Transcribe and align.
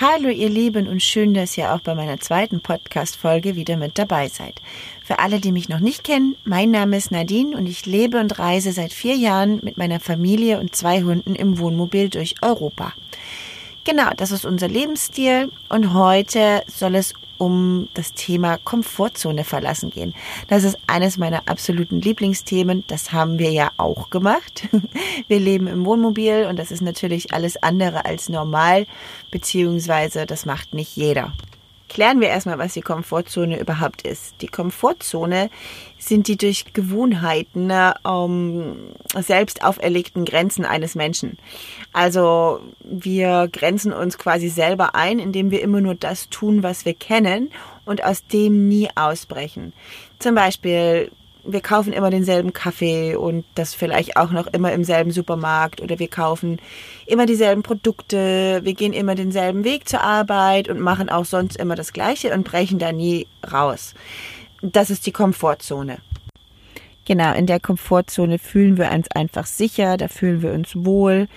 Hallo 0.00 0.28
ihr 0.28 0.48
Lieben 0.48 0.86
und 0.86 1.02
schön, 1.02 1.34
dass 1.34 1.58
ihr 1.58 1.74
auch 1.74 1.80
bei 1.80 1.92
meiner 1.92 2.20
zweiten 2.20 2.60
Podcast-Folge 2.60 3.56
wieder 3.56 3.76
mit 3.76 3.98
dabei 3.98 4.28
seid. 4.28 4.62
Für 5.02 5.18
alle, 5.18 5.40
die 5.40 5.50
mich 5.50 5.68
noch 5.68 5.80
nicht 5.80 6.04
kennen, 6.04 6.36
mein 6.44 6.70
Name 6.70 6.96
ist 6.96 7.10
Nadine 7.10 7.56
und 7.56 7.66
ich 7.66 7.84
lebe 7.84 8.20
und 8.20 8.38
reise 8.38 8.70
seit 8.70 8.92
vier 8.92 9.16
Jahren 9.16 9.58
mit 9.64 9.76
meiner 9.76 9.98
Familie 9.98 10.60
und 10.60 10.76
zwei 10.76 11.02
Hunden 11.02 11.34
im 11.34 11.58
Wohnmobil 11.58 12.10
durch 12.10 12.36
Europa. 12.42 12.92
Genau, 13.82 14.10
das 14.16 14.30
ist 14.30 14.44
unser 14.44 14.68
Lebensstil 14.68 15.50
und 15.68 15.92
heute 15.92 16.62
soll 16.68 16.94
es 16.94 17.14
um 17.38 17.88
das 17.94 18.12
Thema 18.12 18.58
Komfortzone 18.58 19.44
verlassen 19.44 19.90
gehen. 19.90 20.14
Das 20.48 20.64
ist 20.64 20.76
eines 20.86 21.16
meiner 21.16 21.42
absoluten 21.46 22.00
Lieblingsthemen. 22.00 22.84
Das 22.88 23.12
haben 23.12 23.38
wir 23.38 23.50
ja 23.50 23.70
auch 23.76 24.10
gemacht. 24.10 24.68
Wir 25.28 25.40
leben 25.40 25.66
im 25.66 25.84
Wohnmobil 25.84 26.46
und 26.48 26.58
das 26.58 26.70
ist 26.70 26.82
natürlich 26.82 27.32
alles 27.32 27.62
andere 27.62 28.04
als 28.04 28.28
normal, 28.28 28.86
beziehungsweise 29.30 30.26
das 30.26 30.46
macht 30.46 30.74
nicht 30.74 30.96
jeder. 30.96 31.32
Klären 31.88 32.20
wir 32.20 32.28
erstmal, 32.28 32.58
was 32.58 32.74
die 32.74 32.82
Komfortzone 32.82 33.58
überhaupt 33.58 34.02
ist. 34.02 34.34
Die 34.42 34.46
Komfortzone 34.46 35.50
sind 35.98 36.28
die 36.28 36.36
durch 36.36 36.72
Gewohnheiten 36.72 37.72
ähm, 38.06 38.76
selbst 39.16 39.64
auferlegten 39.64 40.24
Grenzen 40.24 40.64
eines 40.64 40.94
Menschen. 40.94 41.38
Also 41.92 42.60
wir 42.80 43.48
grenzen 43.50 43.92
uns 43.92 44.18
quasi 44.18 44.48
selber 44.48 44.94
ein, 44.94 45.18
indem 45.18 45.50
wir 45.50 45.62
immer 45.62 45.80
nur 45.80 45.94
das 45.94 46.28
tun, 46.28 46.62
was 46.62 46.84
wir 46.84 46.94
kennen 46.94 47.50
und 47.84 48.04
aus 48.04 48.26
dem 48.26 48.68
nie 48.68 48.88
ausbrechen. 48.94 49.72
Zum 50.18 50.34
Beispiel 50.34 51.10
wir 51.44 51.60
kaufen 51.60 51.92
immer 51.92 52.10
denselben 52.10 52.52
Kaffee 52.52 53.14
und 53.16 53.44
das 53.54 53.74
vielleicht 53.74 54.16
auch 54.16 54.30
noch 54.30 54.46
immer 54.48 54.72
im 54.72 54.84
selben 54.84 55.10
Supermarkt 55.10 55.80
oder 55.80 55.98
wir 55.98 56.08
kaufen 56.08 56.60
immer 57.06 57.26
dieselben 57.26 57.62
Produkte, 57.62 58.60
wir 58.62 58.74
gehen 58.74 58.92
immer 58.92 59.14
denselben 59.14 59.64
Weg 59.64 59.88
zur 59.88 60.02
Arbeit 60.02 60.68
und 60.68 60.80
machen 60.80 61.08
auch 61.08 61.24
sonst 61.24 61.56
immer 61.56 61.74
das 61.74 61.92
Gleiche 61.92 62.32
und 62.34 62.44
brechen 62.44 62.78
da 62.78 62.92
nie 62.92 63.26
raus. 63.52 63.94
Das 64.62 64.90
ist 64.90 65.06
die 65.06 65.12
Komfortzone. 65.12 65.98
Genau, 67.04 67.32
in 67.32 67.46
der 67.46 67.60
Komfortzone 67.60 68.38
fühlen 68.38 68.76
wir 68.76 68.90
uns 68.90 69.10
einfach 69.12 69.46
sicher, 69.46 69.96
da 69.96 70.08
fühlen 70.08 70.42
wir 70.42 70.52
uns 70.52 70.76
wohl. 70.76 71.28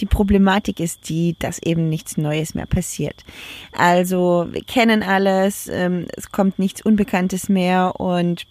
Die 0.00 0.06
Problematik 0.06 0.78
ist 0.78 1.08
die, 1.08 1.34
dass 1.38 1.60
eben 1.62 1.88
nichts 1.88 2.16
Neues 2.16 2.54
mehr 2.54 2.66
passiert. 2.66 3.24
Also 3.72 4.46
wir 4.50 4.62
kennen 4.62 5.02
alles, 5.02 5.68
ähm, 5.68 6.06
es 6.16 6.30
kommt 6.30 6.58
nichts 6.58 6.82
Unbekanntes 6.82 7.48
mehr 7.48 7.98
und 7.98 8.46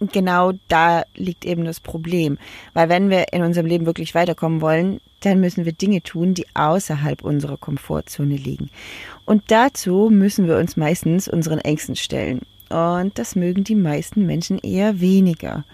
genau 0.00 0.52
da 0.68 1.04
liegt 1.14 1.44
eben 1.44 1.64
das 1.64 1.80
Problem. 1.80 2.38
Weil 2.72 2.88
wenn 2.88 3.10
wir 3.10 3.32
in 3.32 3.42
unserem 3.42 3.66
Leben 3.66 3.86
wirklich 3.86 4.14
weiterkommen 4.14 4.60
wollen, 4.60 5.00
dann 5.20 5.40
müssen 5.40 5.64
wir 5.64 5.72
Dinge 5.72 6.02
tun, 6.02 6.34
die 6.34 6.46
außerhalb 6.54 7.22
unserer 7.22 7.56
Komfortzone 7.56 8.36
liegen. 8.36 8.70
Und 9.24 9.44
dazu 9.48 10.10
müssen 10.10 10.46
wir 10.46 10.58
uns 10.58 10.76
meistens 10.76 11.28
unseren 11.28 11.58
Ängsten 11.58 11.96
stellen. 11.96 12.42
Und 12.68 13.18
das 13.18 13.36
mögen 13.36 13.64
die 13.64 13.74
meisten 13.74 14.26
Menschen 14.26 14.58
eher 14.58 15.00
weniger. 15.00 15.64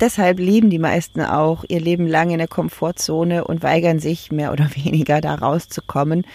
Deshalb 0.00 0.38
leben 0.38 0.70
die 0.70 0.78
meisten 0.78 1.20
auch 1.20 1.64
ihr 1.68 1.80
Leben 1.80 2.06
lang 2.06 2.30
in 2.30 2.38
der 2.38 2.48
Komfortzone 2.48 3.44
und 3.44 3.62
weigern 3.62 4.00
sich 4.00 4.32
mehr 4.32 4.52
oder 4.52 4.68
weniger 4.74 5.20
da 5.20 5.34
rauszukommen. 5.34 6.26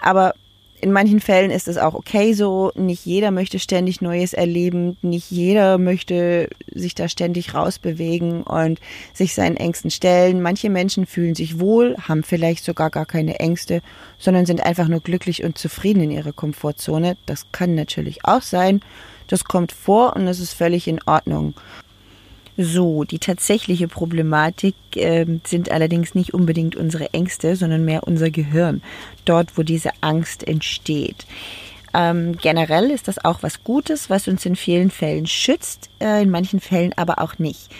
Aber 0.00 0.34
in 0.82 0.90
manchen 0.90 1.20
Fällen 1.20 1.52
ist 1.52 1.68
es 1.68 1.78
auch 1.78 1.94
okay 1.94 2.32
so. 2.32 2.72
Nicht 2.74 3.06
jeder 3.06 3.30
möchte 3.30 3.60
ständig 3.60 4.00
Neues 4.00 4.32
erleben. 4.32 4.96
Nicht 5.00 5.30
jeder 5.30 5.78
möchte 5.78 6.48
sich 6.74 6.96
da 6.96 7.08
ständig 7.08 7.54
rausbewegen 7.54 8.42
und 8.42 8.80
sich 9.12 9.32
seinen 9.34 9.56
Ängsten 9.56 9.92
stellen. 9.92 10.42
Manche 10.42 10.70
Menschen 10.70 11.06
fühlen 11.06 11.36
sich 11.36 11.60
wohl, 11.60 11.96
haben 11.98 12.24
vielleicht 12.24 12.64
sogar 12.64 12.90
gar 12.90 13.06
keine 13.06 13.38
Ängste, 13.38 13.80
sondern 14.18 14.44
sind 14.44 14.60
einfach 14.60 14.88
nur 14.88 14.98
glücklich 14.98 15.44
und 15.44 15.56
zufrieden 15.56 16.02
in 16.02 16.10
ihrer 16.10 16.32
Komfortzone. 16.32 17.16
Das 17.26 17.46
kann 17.52 17.76
natürlich 17.76 18.24
auch 18.24 18.42
sein. 18.42 18.80
Das 19.28 19.44
kommt 19.44 19.70
vor 19.70 20.16
und 20.16 20.26
das 20.26 20.40
ist 20.40 20.52
völlig 20.52 20.88
in 20.88 21.00
Ordnung. 21.06 21.54
So, 22.56 23.04
die 23.04 23.18
tatsächliche 23.18 23.88
Problematik 23.88 24.74
äh, 24.94 25.26
sind 25.44 25.70
allerdings 25.70 26.14
nicht 26.14 26.34
unbedingt 26.34 26.76
unsere 26.76 27.12
Ängste, 27.14 27.56
sondern 27.56 27.84
mehr 27.84 28.06
unser 28.06 28.30
Gehirn, 28.30 28.82
dort, 29.24 29.56
wo 29.56 29.62
diese 29.62 29.90
Angst 30.02 30.46
entsteht. 30.46 31.26
Ähm, 31.94 32.36
generell 32.36 32.90
ist 32.90 33.08
das 33.08 33.22
auch 33.24 33.42
was 33.42 33.64
Gutes, 33.64 34.08
was 34.08 34.28
uns 34.28 34.46
in 34.46 34.56
vielen 34.56 34.90
Fällen 34.90 35.26
schützt, 35.26 35.90
äh, 36.00 36.22
in 36.22 36.30
manchen 36.30 36.60
Fällen 36.60 36.92
aber 36.96 37.20
auch 37.20 37.38
nicht. 37.38 37.70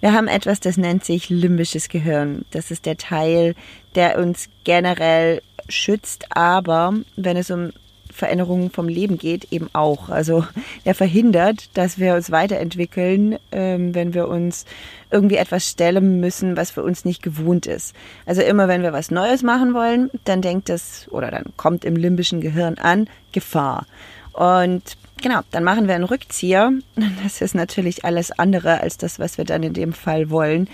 Wir 0.00 0.12
haben 0.12 0.28
etwas, 0.28 0.60
das 0.60 0.76
nennt 0.76 1.04
sich 1.04 1.28
limbisches 1.28 1.88
Gehirn. 1.88 2.44
Das 2.50 2.70
ist 2.70 2.86
der 2.86 2.96
Teil, 2.96 3.54
der 3.94 4.18
uns 4.18 4.48
generell 4.64 5.42
schützt, 5.68 6.26
aber 6.30 6.94
wenn 7.16 7.36
es 7.36 7.50
um 7.50 7.70
Veränderungen 8.12 8.70
vom 8.70 8.88
Leben 8.88 9.18
geht, 9.18 9.52
eben 9.52 9.68
auch. 9.72 10.08
Also 10.08 10.44
der 10.84 10.94
verhindert, 10.94 11.70
dass 11.74 11.98
wir 11.98 12.14
uns 12.14 12.30
weiterentwickeln, 12.30 13.38
ähm, 13.52 13.94
wenn 13.94 14.14
wir 14.14 14.28
uns 14.28 14.64
irgendwie 15.10 15.36
etwas 15.36 15.68
stellen 15.68 16.20
müssen, 16.20 16.56
was 16.56 16.70
für 16.70 16.82
uns 16.82 17.04
nicht 17.04 17.22
gewohnt 17.22 17.66
ist. 17.66 17.94
Also 18.26 18.42
immer 18.42 18.68
wenn 18.68 18.82
wir 18.82 18.92
was 18.92 19.10
Neues 19.10 19.42
machen 19.42 19.74
wollen, 19.74 20.10
dann 20.24 20.42
denkt 20.42 20.70
es 20.70 21.08
oder 21.10 21.30
dann 21.30 21.44
kommt 21.56 21.84
im 21.84 21.96
limbischen 21.96 22.40
Gehirn 22.40 22.78
an 22.78 23.08
Gefahr. 23.32 23.86
Und 24.32 24.82
genau, 25.20 25.40
dann 25.50 25.64
machen 25.64 25.88
wir 25.88 25.94
einen 25.94 26.04
Rückzieher. 26.04 26.72
Das 27.22 27.40
ist 27.40 27.54
natürlich 27.54 28.04
alles 28.04 28.30
andere 28.32 28.80
als 28.80 28.96
das, 28.96 29.18
was 29.18 29.38
wir 29.38 29.44
dann 29.44 29.62
in 29.62 29.72
dem 29.72 29.92
Fall 29.92 30.30
wollen. 30.30 30.68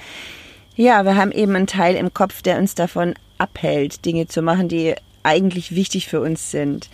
Ja, 0.76 1.04
wir 1.04 1.16
haben 1.16 1.32
eben 1.32 1.56
einen 1.56 1.66
Teil 1.66 1.96
im 1.96 2.12
Kopf, 2.12 2.42
der 2.42 2.58
uns 2.58 2.74
davon 2.74 3.14
abhält, 3.38 4.04
Dinge 4.04 4.26
zu 4.26 4.42
machen, 4.42 4.68
die 4.68 4.94
eigentlich 5.22 5.74
wichtig 5.74 6.06
für 6.06 6.20
uns 6.20 6.50
sind. 6.50 6.88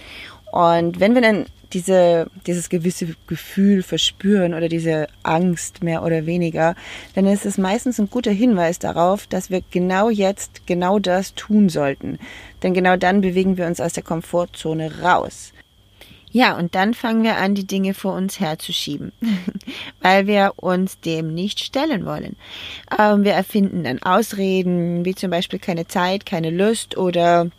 Und 0.53 1.01
wenn 1.01 1.15
wir 1.15 1.23
dann 1.23 1.47
diese, 1.73 2.27
dieses 2.47 2.69
gewisse 2.69 3.17
Gefühl 3.27 3.83
verspüren 3.83 4.53
oder 4.53 4.69
diese 4.69 5.09
Angst 5.23 5.83
mehr 5.83 6.05
oder 6.05 6.27
weniger, 6.27 6.77
dann 7.15 7.27
ist 7.27 7.47
es 7.47 7.57
meistens 7.57 7.99
ein 7.99 8.11
guter 8.11 8.31
Hinweis 8.31 8.79
darauf, 8.79 9.27
dass 9.27 9.51
wir 9.51 9.62
genau 9.71 10.11
jetzt 10.11 10.67
genau 10.67 10.99
das 10.99 11.35
tun 11.35 11.71
sollten. 11.71 12.19
Denn 12.62 12.75
genau 12.75 12.97
dann 12.97 13.23
bewegen 13.23 13.57
wir 13.57 13.67
uns 13.67 13.81
aus 13.81 13.95
der 13.95 14.03
Komfortzone 14.03 15.01
raus. 15.01 15.53
Ja, 16.31 16.57
und 16.57 16.75
dann 16.75 16.95
fangen 16.95 17.23
wir 17.23 17.37
an, 17.37 17.55
die 17.55 17.67
Dinge 17.67 17.95
vor 17.95 18.15
uns 18.15 18.41
herzuschieben, 18.41 19.12
weil 20.03 20.27
wir 20.27 20.53
uns 20.57 21.01
dem 21.01 21.35
nicht 21.35 21.61
stellen 21.61 22.05
wollen. 22.05 22.37
Ähm, 22.99 23.25
wir 23.25 23.33
erfinden 23.33 23.85
dann 23.85 24.03
Ausreden, 24.03 25.05
wie 25.05 25.15
zum 25.15 25.31
Beispiel 25.31 25.59
keine 25.59 25.87
Zeit, 25.87 26.25
keine 26.25 26.51
Lust 26.51 26.97
oder 26.97 27.51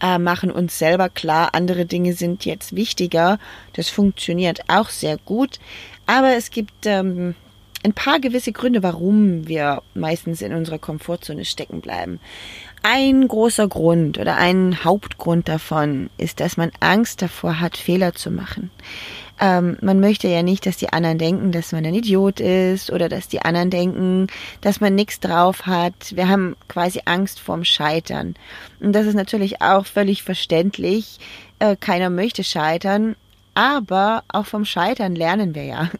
äh, 0.00 0.18
machen 0.18 0.50
uns 0.50 0.78
selber 0.78 1.08
klar, 1.08 1.50
andere 1.54 1.86
Dinge 1.86 2.12
sind 2.14 2.44
jetzt 2.44 2.74
wichtiger. 2.74 3.38
Das 3.74 3.88
funktioniert 3.88 4.60
auch 4.68 4.88
sehr 4.88 5.18
gut. 5.18 5.58
Aber 6.06 6.36
es 6.36 6.50
gibt 6.50 6.86
ähm, 6.86 7.34
ein 7.82 7.92
paar 7.92 8.20
gewisse 8.20 8.52
Gründe, 8.52 8.82
warum 8.82 9.46
wir 9.46 9.82
meistens 9.94 10.42
in 10.42 10.52
unserer 10.52 10.78
Komfortzone 10.78 11.44
stecken 11.44 11.80
bleiben. 11.80 12.20
Ein 12.82 13.26
großer 13.28 13.68
Grund 13.68 14.18
oder 14.18 14.36
ein 14.36 14.84
Hauptgrund 14.84 15.48
davon 15.48 16.10
ist, 16.18 16.40
dass 16.40 16.56
man 16.56 16.72
Angst 16.80 17.22
davor 17.22 17.60
hat, 17.60 17.76
Fehler 17.76 18.14
zu 18.14 18.30
machen. 18.30 18.70
Ähm, 19.40 19.76
man 19.80 20.00
möchte 20.00 20.28
ja 20.28 20.42
nicht, 20.42 20.66
dass 20.66 20.76
die 20.76 20.92
anderen 20.92 21.18
denken, 21.18 21.52
dass 21.52 21.72
man 21.72 21.84
ein 21.84 21.94
Idiot 21.94 22.40
ist 22.40 22.90
oder 22.90 23.08
dass 23.08 23.28
die 23.28 23.42
anderen 23.42 23.70
denken, 23.70 24.28
dass 24.60 24.80
man 24.80 24.94
nichts 24.94 25.20
drauf 25.20 25.66
hat. 25.66 26.14
Wir 26.14 26.28
haben 26.28 26.56
quasi 26.68 27.02
Angst 27.04 27.40
vorm 27.40 27.64
Scheitern. 27.64 28.34
Und 28.80 28.92
das 28.92 29.06
ist 29.06 29.14
natürlich 29.14 29.60
auch 29.60 29.84
völlig 29.86 30.22
verständlich. 30.22 31.18
Äh, 31.58 31.76
keiner 31.76 32.10
möchte 32.10 32.44
scheitern. 32.44 33.16
Aber 33.54 34.22
auch 34.28 34.44
vom 34.44 34.66
Scheitern 34.66 35.16
lernen 35.16 35.54
wir 35.54 35.64
ja. 35.64 35.90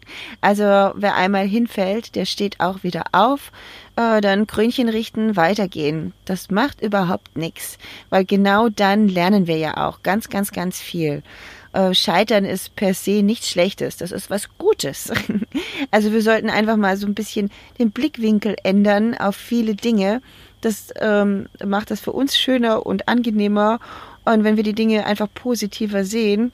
Also 0.41 0.63
wer 0.63 1.15
einmal 1.15 1.47
hinfällt, 1.47 2.13
der 2.13 2.25
steht 2.25 2.59
auch 2.59 2.83
wieder 2.83 3.05
auf, 3.13 3.51
äh, 3.95 4.21
dann 4.21 4.45
Krönchen 4.45 4.89
richten, 4.89 5.35
weitergehen. 5.35 6.13
Das 6.25 6.51
macht 6.51 6.81
überhaupt 6.81 7.35
nichts, 7.35 7.79
weil 8.11 8.25
genau 8.25 8.69
dann 8.69 9.07
lernen 9.07 9.47
wir 9.47 9.57
ja 9.57 9.87
auch 9.87 10.03
ganz, 10.03 10.29
ganz, 10.29 10.51
ganz 10.51 10.79
viel. 10.79 11.23
Äh, 11.73 11.93
Scheitern 11.93 12.45
ist 12.45 12.75
per 12.75 12.93
se 12.93 13.23
nichts 13.23 13.49
Schlechtes, 13.49 13.97
das 13.97 14.11
ist 14.11 14.29
was 14.29 14.49
Gutes. 14.57 15.11
also 15.91 16.11
wir 16.11 16.21
sollten 16.21 16.49
einfach 16.49 16.77
mal 16.77 16.97
so 16.97 17.07
ein 17.07 17.13
bisschen 17.13 17.51
den 17.79 17.91
Blickwinkel 17.91 18.55
ändern 18.63 19.15
auf 19.17 19.35
viele 19.35 19.75
Dinge. 19.75 20.21
Das 20.61 20.93
ähm, 20.99 21.47
macht 21.63 21.91
das 21.91 21.99
für 21.99 22.11
uns 22.11 22.37
schöner 22.37 22.85
und 22.85 23.07
angenehmer. 23.07 23.79
Und 24.25 24.43
wenn 24.43 24.57
wir 24.57 24.63
die 24.63 24.73
Dinge 24.73 25.05
einfach 25.05 25.27
positiver 25.33 26.03
sehen, 26.03 26.51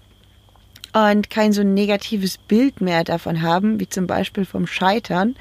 und 0.94 1.30
kein 1.30 1.54
so 1.54 1.63
negatives 1.63 2.38
Bild 2.38 2.80
mehr 2.80 3.04
davon 3.04 3.42
haben, 3.42 3.80
wie 3.80 3.90
zum 3.90 4.06
Beispiel 4.06 4.45
vom 4.45 4.68
Scheitern, 4.68 5.36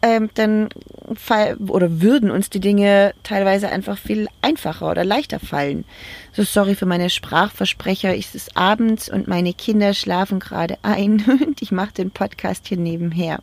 ähm, 0.00 0.30
dann 0.34 0.70
fall, 1.14 1.56
oder 1.68 2.00
würden 2.00 2.30
uns 2.30 2.48
die 2.48 2.60
Dinge 2.60 3.14
teilweise 3.22 3.68
einfach 3.68 3.98
viel 3.98 4.26
einfacher 4.40 4.90
oder 4.90 5.04
leichter 5.04 5.38
fallen. 5.38 5.84
So 6.32 6.42
sorry 6.42 6.74
für 6.74 6.86
meine 6.86 7.10
Sprachversprecher, 7.10 8.16
es 8.16 8.34
ist 8.34 8.56
abends 8.56 9.10
und 9.10 9.28
meine 9.28 9.52
Kinder 9.52 9.92
schlafen 9.92 10.40
gerade 10.40 10.78
ein 10.82 11.24
und 11.46 11.60
ich 11.60 11.72
mache 11.72 11.92
den 11.92 12.10
Podcast 12.10 12.66
hier 12.66 12.78
nebenher. 12.78 13.40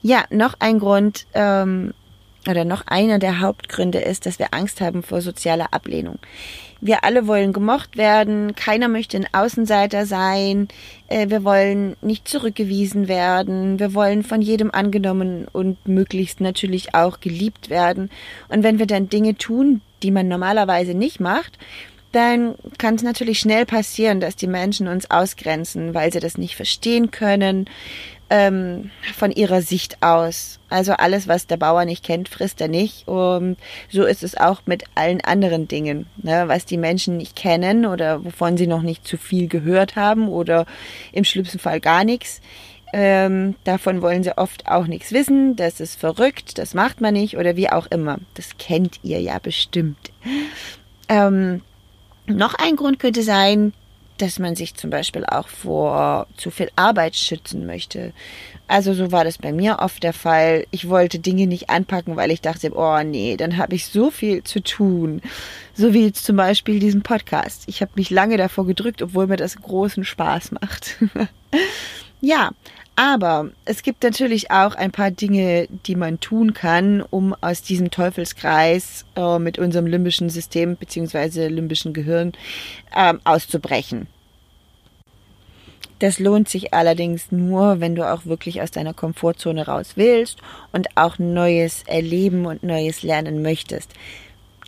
Ja, 0.00 0.24
noch 0.30 0.54
ein 0.58 0.78
Grund, 0.80 1.26
ähm, 1.34 1.92
oder 2.48 2.64
noch 2.64 2.86
einer 2.86 3.18
der 3.18 3.40
Hauptgründe 3.40 3.98
ist, 3.98 4.26
dass 4.26 4.38
wir 4.38 4.52
Angst 4.52 4.80
haben 4.80 5.02
vor 5.02 5.20
sozialer 5.20 5.72
Ablehnung. 5.72 6.18
Wir 6.80 7.04
alle 7.04 7.28
wollen 7.28 7.52
gemocht 7.52 7.96
werden, 7.96 8.56
keiner 8.56 8.88
möchte 8.88 9.16
ein 9.16 9.28
Außenseiter 9.32 10.04
sein, 10.04 10.66
äh, 11.06 11.30
wir 11.30 11.44
wollen 11.44 11.94
nicht 12.02 12.26
zurückgewiesen 12.26 13.06
werden, 13.06 13.78
wir 13.78 13.94
wollen 13.94 14.24
von 14.24 14.42
jedem 14.42 14.72
angenommen 14.72 15.46
und 15.52 15.86
möglichst 15.86 16.40
natürlich 16.40 16.94
auch 16.94 17.20
geliebt 17.20 17.70
werden. 17.70 18.10
Und 18.48 18.64
wenn 18.64 18.80
wir 18.80 18.86
dann 18.86 19.08
Dinge 19.08 19.36
tun, 19.36 19.80
die 20.02 20.10
man 20.10 20.26
normalerweise 20.26 20.94
nicht 20.94 21.20
macht, 21.20 21.56
dann 22.10 22.56
kann 22.78 22.96
es 22.96 23.02
natürlich 23.02 23.38
schnell 23.38 23.64
passieren, 23.64 24.20
dass 24.20 24.36
die 24.36 24.46
Menschen 24.46 24.86
uns 24.86 25.10
ausgrenzen, 25.10 25.94
weil 25.94 26.12
sie 26.12 26.20
das 26.20 26.36
nicht 26.36 26.56
verstehen 26.56 27.10
können, 27.10 27.66
ähm, 28.32 28.90
von 29.14 29.30
ihrer 29.30 29.60
Sicht 29.60 30.02
aus. 30.02 30.58
Also 30.70 30.92
alles, 30.92 31.28
was 31.28 31.46
der 31.46 31.58
Bauer 31.58 31.84
nicht 31.84 32.02
kennt, 32.02 32.30
frisst 32.30 32.62
er 32.62 32.68
nicht. 32.68 33.06
Und 33.06 33.58
so 33.90 34.04
ist 34.04 34.22
es 34.22 34.38
auch 34.38 34.62
mit 34.64 34.84
allen 34.94 35.20
anderen 35.20 35.68
Dingen, 35.68 36.06
ne, 36.16 36.44
was 36.46 36.64
die 36.64 36.78
Menschen 36.78 37.18
nicht 37.18 37.36
kennen 37.36 37.84
oder 37.84 38.24
wovon 38.24 38.56
sie 38.56 38.66
noch 38.66 38.80
nicht 38.80 39.06
zu 39.06 39.18
viel 39.18 39.48
gehört 39.48 39.96
haben 39.96 40.28
oder 40.28 40.64
im 41.12 41.24
schlimmsten 41.24 41.58
Fall 41.58 41.78
gar 41.78 42.04
nichts. 42.04 42.40
Ähm, 42.94 43.54
davon 43.64 44.00
wollen 44.00 44.22
sie 44.22 44.38
oft 44.38 44.66
auch 44.66 44.86
nichts 44.86 45.12
wissen. 45.12 45.54
Das 45.54 45.78
ist 45.78 46.00
verrückt, 46.00 46.56
das 46.56 46.72
macht 46.72 47.02
man 47.02 47.12
nicht 47.12 47.36
oder 47.36 47.54
wie 47.56 47.68
auch 47.68 47.86
immer. 47.90 48.18
Das 48.32 48.56
kennt 48.56 49.00
ihr 49.02 49.20
ja 49.20 49.38
bestimmt. 49.40 50.10
Ähm, 51.10 51.60
noch 52.26 52.54
ein 52.54 52.76
Grund 52.76 52.98
könnte 52.98 53.22
sein, 53.22 53.74
dass 54.22 54.38
man 54.38 54.54
sich 54.54 54.74
zum 54.74 54.90
Beispiel 54.90 55.26
auch 55.26 55.48
vor 55.48 56.28
zu 56.36 56.50
viel 56.50 56.70
Arbeit 56.76 57.16
schützen 57.16 57.66
möchte. 57.66 58.12
Also 58.68 58.94
so 58.94 59.10
war 59.10 59.24
das 59.24 59.38
bei 59.38 59.52
mir 59.52 59.80
oft 59.80 60.02
der 60.02 60.12
Fall. 60.12 60.64
Ich 60.70 60.88
wollte 60.88 61.18
Dinge 61.18 61.48
nicht 61.48 61.70
anpacken, 61.70 62.14
weil 62.14 62.30
ich 62.30 62.40
dachte, 62.40 62.70
oh 62.74 63.02
nee, 63.02 63.36
dann 63.36 63.56
habe 63.56 63.74
ich 63.74 63.86
so 63.86 64.10
viel 64.10 64.44
zu 64.44 64.62
tun. 64.62 65.20
So 65.74 65.92
wie 65.92 66.06
jetzt 66.06 66.24
zum 66.24 66.36
Beispiel 66.36 66.78
diesen 66.78 67.02
Podcast. 67.02 67.64
Ich 67.66 67.82
habe 67.82 67.92
mich 67.96 68.10
lange 68.10 68.36
davor 68.36 68.64
gedrückt, 68.64 69.02
obwohl 69.02 69.26
mir 69.26 69.36
das 69.36 69.56
großen 69.56 70.04
Spaß 70.04 70.52
macht. 70.52 70.96
ja, 72.20 72.52
aber 72.96 73.50
es 73.64 73.82
gibt 73.82 74.02
natürlich 74.02 74.50
auch 74.50 74.74
ein 74.74 74.92
paar 74.92 75.10
Dinge, 75.10 75.66
die 75.86 75.96
man 75.96 76.20
tun 76.20 76.52
kann, 76.52 77.02
um 77.02 77.34
aus 77.40 77.62
diesem 77.62 77.90
Teufelskreis 77.90 79.04
äh, 79.16 79.38
mit 79.38 79.58
unserem 79.58 79.86
limbischen 79.86 80.28
System 80.28 80.76
bzw. 80.76 81.48
limbischen 81.48 81.94
Gehirn 81.94 82.32
äh, 82.94 83.14
auszubrechen. 83.24 84.08
Das 86.00 86.18
lohnt 86.18 86.48
sich 86.48 86.74
allerdings 86.74 87.30
nur, 87.30 87.78
wenn 87.78 87.94
du 87.94 88.10
auch 88.10 88.26
wirklich 88.26 88.60
aus 88.60 88.72
deiner 88.72 88.92
Komfortzone 88.92 89.66
raus 89.66 89.92
willst 89.94 90.40
und 90.72 90.88
auch 90.96 91.18
Neues 91.18 91.84
erleben 91.86 92.44
und 92.44 92.64
Neues 92.64 93.04
lernen 93.04 93.40
möchtest. 93.40 93.92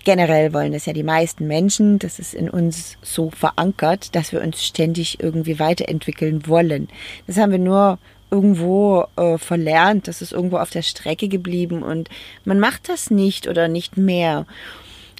Generell 0.05 0.53
wollen 0.53 0.73
das 0.73 0.87
ja 0.87 0.93
die 0.93 1.03
meisten 1.03 1.47
Menschen. 1.47 1.99
Das 1.99 2.19
ist 2.19 2.35
in 2.35 2.49
uns 2.49 2.99
so 3.03 3.31
verankert, 3.31 4.15
dass 4.15 4.33
wir 4.33 4.43
uns 4.43 4.65
ständig 4.65 5.19
irgendwie 5.21 5.59
weiterentwickeln 5.59 6.47
wollen. 6.47 6.89
Das 7.27 7.37
haben 7.37 7.51
wir 7.53 7.59
nur 7.59 7.99
irgendwo 8.35 9.07
äh, 9.15 9.39
verlernt, 9.39 10.09
das 10.09 10.21
ist 10.21 10.33
irgendwo 10.33 10.59
auf 10.59 10.71
der 10.71 10.83
Strecke 10.83 11.29
geblieben 11.29 11.85
und 11.85 12.09
man 12.45 12.59
macht 12.59 12.89
das 12.89 13.11
nicht 13.11 13.47
oder 13.47 13.69
nicht 13.69 13.97
mehr. 13.97 14.45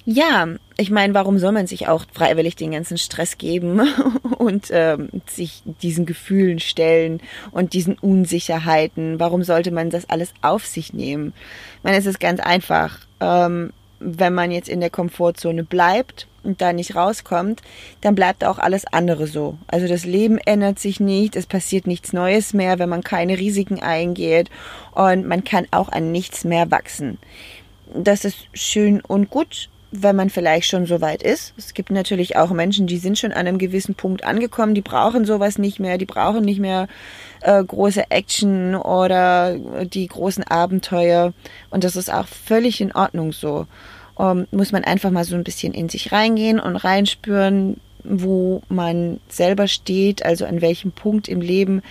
Ja, 0.03 0.47
ich 0.77 0.91
meine, 0.91 1.13
warum 1.13 1.39
soll 1.39 1.53
man 1.53 1.65
sich 1.65 1.87
auch 1.87 2.05
freiwillig 2.11 2.57
den 2.57 2.71
ganzen 2.71 2.97
Stress 2.97 3.37
geben 3.37 3.79
und 4.37 4.67
ähm, 4.69 5.09
sich 5.27 5.63
diesen 5.81 6.05
Gefühlen 6.05 6.59
stellen 6.59 7.21
und 7.51 7.73
diesen 7.73 7.97
Unsicherheiten? 7.97 9.19
Warum 9.19 9.43
sollte 9.43 9.71
man 9.71 9.89
das 9.89 10.09
alles 10.09 10.33
auf 10.41 10.65
sich 10.65 10.93
nehmen? 10.93 11.33
Ich 11.77 11.83
meine, 11.83 11.97
es 11.97 12.05
ist 12.05 12.19
ganz 12.19 12.41
einfach. 12.41 12.99
Ähm, 13.21 13.71
wenn 13.99 14.33
man 14.33 14.51
jetzt 14.51 14.69
in 14.69 14.81
der 14.81 14.89
Komfortzone 14.89 15.63
bleibt 15.63 16.27
und 16.45 16.61
da 16.61 16.73
nicht 16.73 16.95
rauskommt, 16.95 17.61
dann 18.01 18.15
bleibt 18.15 18.43
auch 18.43 18.59
alles 18.59 18.85
andere 18.91 19.27
so. 19.27 19.57
Also 19.67 19.87
das 19.87 20.05
Leben 20.05 20.37
ändert 20.37 20.79
sich 20.79 20.99
nicht, 20.99 21.35
es 21.35 21.45
passiert 21.45 21.87
nichts 21.87 22.13
Neues 22.13 22.53
mehr, 22.53 22.79
wenn 22.79 22.89
man 22.89 23.03
keine 23.03 23.37
Risiken 23.37 23.81
eingeht 23.81 24.49
und 24.93 25.25
man 25.25 25.43
kann 25.43 25.67
auch 25.71 25.89
an 25.89 26.11
nichts 26.11 26.43
mehr 26.43 26.71
wachsen. 26.71 27.17
Das 27.93 28.25
ist 28.25 28.47
schön 28.53 29.01
und 29.01 29.29
gut, 29.29 29.69
wenn 30.01 30.15
man 30.15 30.29
vielleicht 30.29 30.67
schon 30.67 30.85
so 30.85 31.01
weit 31.01 31.23
ist. 31.23 31.53
Es 31.57 31.73
gibt 31.73 31.91
natürlich 31.91 32.35
auch 32.35 32.51
Menschen, 32.51 32.87
die 32.87 32.97
sind 32.97 33.17
schon 33.17 33.31
an 33.31 33.47
einem 33.47 33.57
gewissen 33.57 33.95
Punkt 33.95 34.23
angekommen, 34.23 34.75
die 34.75 34.81
brauchen 34.81 35.25
sowas 35.25 35.57
nicht 35.57 35.79
mehr, 35.79 35.97
die 35.97 36.05
brauchen 36.05 36.43
nicht 36.43 36.59
mehr 36.59 36.87
äh, 37.41 37.63
große 37.63 38.09
Action 38.11 38.75
oder 38.75 39.57
die 39.85 40.07
großen 40.07 40.43
Abenteuer. 40.43 41.33
Und 41.69 41.83
das 41.83 41.95
ist 41.95 42.11
auch 42.11 42.27
völlig 42.27 42.81
in 42.81 42.93
Ordnung 42.93 43.31
so. 43.31 43.67
Um, 44.17 44.47
muss 44.51 44.71
man 44.71 44.85
einfach 44.85 45.11
mal 45.11 45.25
so 45.25 45.35
ein 45.35 45.43
bisschen 45.43 45.73
in 45.73 45.89
sich 45.89 46.13
reingehen 46.13 46.59
und 46.59 46.77
reinspüren, 46.77 47.81
wo 48.03 48.61
man 48.69 49.19
selber 49.27 49.67
steht, 49.67 50.23
also 50.23 50.45
an 50.45 50.61
welchem 50.61 50.91
Punkt 50.91 51.27
im 51.27 51.41
Leben, 51.41 51.81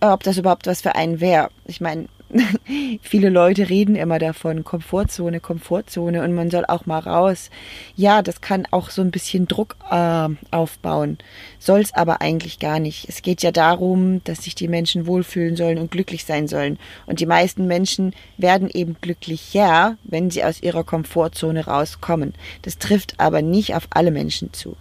ob 0.00 0.22
das 0.24 0.38
überhaupt 0.38 0.66
was 0.66 0.80
für 0.80 0.96
einen 0.96 1.20
wäre. 1.20 1.50
Ich 1.66 1.80
meine, 1.80 2.06
Viele 3.02 3.28
Leute 3.28 3.68
reden 3.68 3.96
immer 3.96 4.18
davon, 4.18 4.64
Komfortzone, 4.64 5.40
Komfortzone 5.40 6.22
und 6.22 6.34
man 6.34 6.50
soll 6.50 6.64
auch 6.66 6.86
mal 6.86 7.00
raus. 7.00 7.50
Ja, 7.96 8.22
das 8.22 8.40
kann 8.40 8.66
auch 8.70 8.90
so 8.90 9.02
ein 9.02 9.10
bisschen 9.10 9.48
Druck 9.48 9.76
äh, 9.90 10.28
aufbauen, 10.50 11.18
soll 11.58 11.80
es 11.80 11.94
aber 11.94 12.20
eigentlich 12.20 12.58
gar 12.58 12.78
nicht. 12.78 13.08
Es 13.08 13.22
geht 13.22 13.42
ja 13.42 13.50
darum, 13.50 14.22
dass 14.24 14.44
sich 14.44 14.54
die 14.54 14.68
Menschen 14.68 15.06
wohlfühlen 15.06 15.56
sollen 15.56 15.78
und 15.78 15.90
glücklich 15.90 16.24
sein 16.24 16.46
sollen. 16.46 16.78
Und 17.06 17.20
die 17.20 17.26
meisten 17.26 17.66
Menschen 17.66 18.14
werden 18.36 18.70
eben 18.70 18.96
glücklicher, 19.00 19.96
wenn 20.04 20.30
sie 20.30 20.44
aus 20.44 20.62
ihrer 20.62 20.84
Komfortzone 20.84 21.66
rauskommen. 21.66 22.34
Das 22.62 22.78
trifft 22.78 23.14
aber 23.18 23.42
nicht 23.42 23.74
auf 23.74 23.88
alle 23.90 24.10
Menschen 24.10 24.52
zu. 24.52 24.76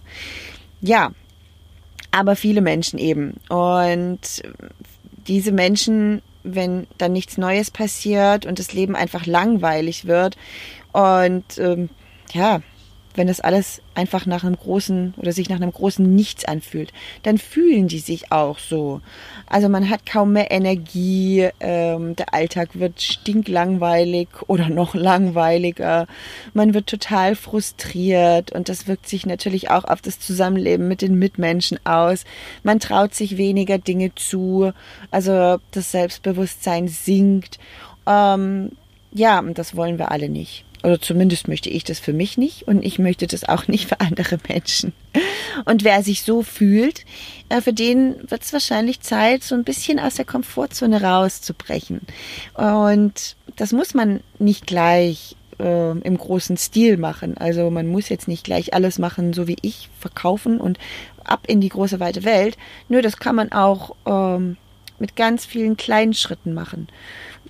Ja, 0.81 1.11
aber 2.11 2.35
viele 2.35 2.61
Menschen 2.61 2.99
eben. 2.99 3.35
Und 3.49 4.43
diese 5.27 5.51
Menschen 5.51 6.21
wenn 6.55 6.87
dann 6.97 7.13
nichts 7.13 7.37
Neues 7.37 7.71
passiert 7.71 8.45
und 8.45 8.59
das 8.59 8.73
Leben 8.73 8.95
einfach 8.95 9.25
langweilig 9.25 10.05
wird. 10.05 10.37
Und 10.91 11.57
ähm, 11.57 11.89
ja, 12.33 12.61
wenn 13.15 13.27
das 13.27 13.41
alles 13.41 13.81
einfach 13.95 14.25
nach 14.25 14.43
einem 14.43 14.55
großen 14.55 15.15
oder 15.17 15.31
sich 15.31 15.49
nach 15.49 15.57
einem 15.57 15.71
großen 15.71 16.15
Nichts 16.15 16.45
anfühlt, 16.45 16.93
dann 17.23 17.37
fühlen 17.37 17.87
die 17.87 17.99
sich 17.99 18.31
auch 18.31 18.59
so. 18.59 19.01
Also 19.47 19.67
man 19.67 19.89
hat 19.89 20.05
kaum 20.05 20.33
mehr 20.33 20.51
Energie, 20.51 21.49
ähm, 21.59 22.15
der 22.15 22.33
Alltag 22.33 22.69
wird 22.79 23.01
stinklangweilig 23.01 24.29
oder 24.47 24.69
noch 24.69 24.93
langweiliger, 24.93 26.07
man 26.53 26.73
wird 26.73 26.87
total 26.87 27.35
frustriert 27.35 28.51
und 28.51 28.69
das 28.69 28.87
wirkt 28.87 29.07
sich 29.09 29.25
natürlich 29.25 29.69
auch 29.69 29.85
auf 29.85 30.01
das 30.01 30.19
Zusammenleben 30.19 30.87
mit 30.87 31.01
den 31.01 31.15
Mitmenschen 31.15 31.79
aus. 31.85 32.25
Man 32.63 32.79
traut 32.79 33.15
sich 33.15 33.37
weniger 33.37 33.79
Dinge 33.79 34.13
zu, 34.15 34.71
also 35.11 35.57
das 35.71 35.91
Selbstbewusstsein 35.91 36.87
sinkt. 36.87 37.59
Ähm, 38.07 38.71
ja, 39.11 39.39
und 39.39 39.57
das 39.57 39.75
wollen 39.75 39.97
wir 39.97 40.11
alle 40.11 40.29
nicht. 40.29 40.65
Oder 40.83 41.01
zumindest 41.01 41.47
möchte 41.47 41.69
ich 41.69 41.83
das 41.83 41.99
für 41.99 42.13
mich 42.13 42.37
nicht 42.37 42.67
und 42.67 42.83
ich 42.85 42.99
möchte 42.99 43.27
das 43.27 43.43
auch 43.43 43.67
nicht 43.67 43.89
für 43.89 43.99
andere 43.99 44.37
Menschen. 44.47 44.93
Und 45.65 45.83
wer 45.83 46.03
sich 46.03 46.23
so 46.23 46.41
fühlt, 46.41 47.05
äh, 47.49 47.61
für 47.61 47.73
den 47.73 48.15
wird 48.29 48.43
es 48.43 48.53
wahrscheinlich 48.53 49.01
Zeit, 49.01 49.43
so 49.43 49.55
ein 49.55 49.63
bisschen 49.63 49.99
aus 49.99 50.15
der 50.15 50.25
Komfortzone 50.25 51.01
rauszubrechen. 51.01 52.01
Und 52.53 53.35
das 53.57 53.73
muss 53.73 53.93
man 53.93 54.21
nicht 54.37 54.67
gleich 54.67 55.35
äh, 55.59 55.91
im 55.99 56.17
großen 56.17 56.55
Stil 56.55 56.97
machen. 56.97 57.37
Also 57.37 57.69
man 57.69 57.87
muss 57.87 58.07
jetzt 58.07 58.29
nicht 58.29 58.45
gleich 58.45 58.73
alles 58.73 58.99
machen, 58.99 59.33
so 59.33 59.47
wie 59.47 59.57
ich, 59.61 59.89
verkaufen 59.99 60.61
und 60.61 60.79
ab 61.25 61.41
in 61.47 61.59
die 61.59 61.69
große 61.69 61.99
weite 61.99 62.23
Welt. 62.23 62.57
Nö, 62.87 63.01
das 63.01 63.17
kann 63.17 63.35
man 63.35 63.51
auch 63.51 63.95
ähm, 64.05 64.55
mit 64.97 65.17
ganz 65.17 65.45
vielen 65.45 65.75
kleinen 65.75 66.13
Schritten 66.13 66.53
machen 66.53 66.87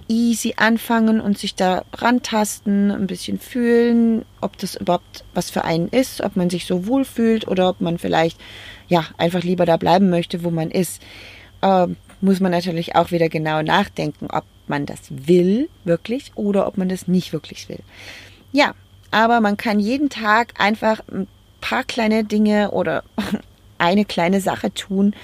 easy 0.10 0.56
anfangen 0.58 1.22
und 1.22 1.38
sich 1.38 1.56
da 1.56 1.84
rantasten, 1.94 2.92
ein 2.92 3.08
bisschen 3.08 3.40
fühlen, 3.40 4.26
ob 4.42 4.58
das 4.58 4.76
überhaupt 4.76 5.24
was 5.34 5.50
für 5.50 5.64
einen 5.64 5.88
ist, 5.88 6.22
ob 6.22 6.36
man 6.36 6.50
sich 6.50 6.66
so 6.66 6.88
wohl 6.88 7.06
fühlt 7.06 7.48
oder 7.48 7.70
ob 7.70 7.80
man 7.80 7.98
vielleicht 7.98 8.40
ja 8.88 9.06
einfach 9.18 9.44
lieber 9.44 9.66
da 9.66 9.78
bleiben 9.78 10.10
möchte, 10.10 10.44
wo 10.44 10.50
man 10.50 10.72
ist. 10.72 11.02
Äh, 11.62 11.88
muss 12.22 12.42
man 12.42 12.52
natürlich 12.52 12.96
auch 12.96 13.12
wieder 13.12 13.30
genau 13.30 13.62
nachdenken, 13.62 14.28
ob 14.30 14.44
man 14.68 14.86
das 14.86 15.00
will 15.10 15.70
wirklich 15.86 16.32
oder 16.36 16.68
ob 16.68 16.78
man 16.78 16.90
das 16.90 17.08
nicht 17.08 17.32
wirklich 17.32 17.70
will. 17.70 17.80
Ja, 18.52 18.74
aber 19.12 19.40
man 19.42 19.58
kann 19.58 19.80
jeden 19.80 20.10
Tag 20.10 20.60
einfach 20.60 21.02
ein 21.12 21.28
paar 21.62 21.84
kleine 21.84 22.24
Dinge 22.24 22.72
oder 22.72 23.04
eine 23.78 24.06
kleine 24.06 24.42
Sache 24.42 24.74
tun, 24.74 25.16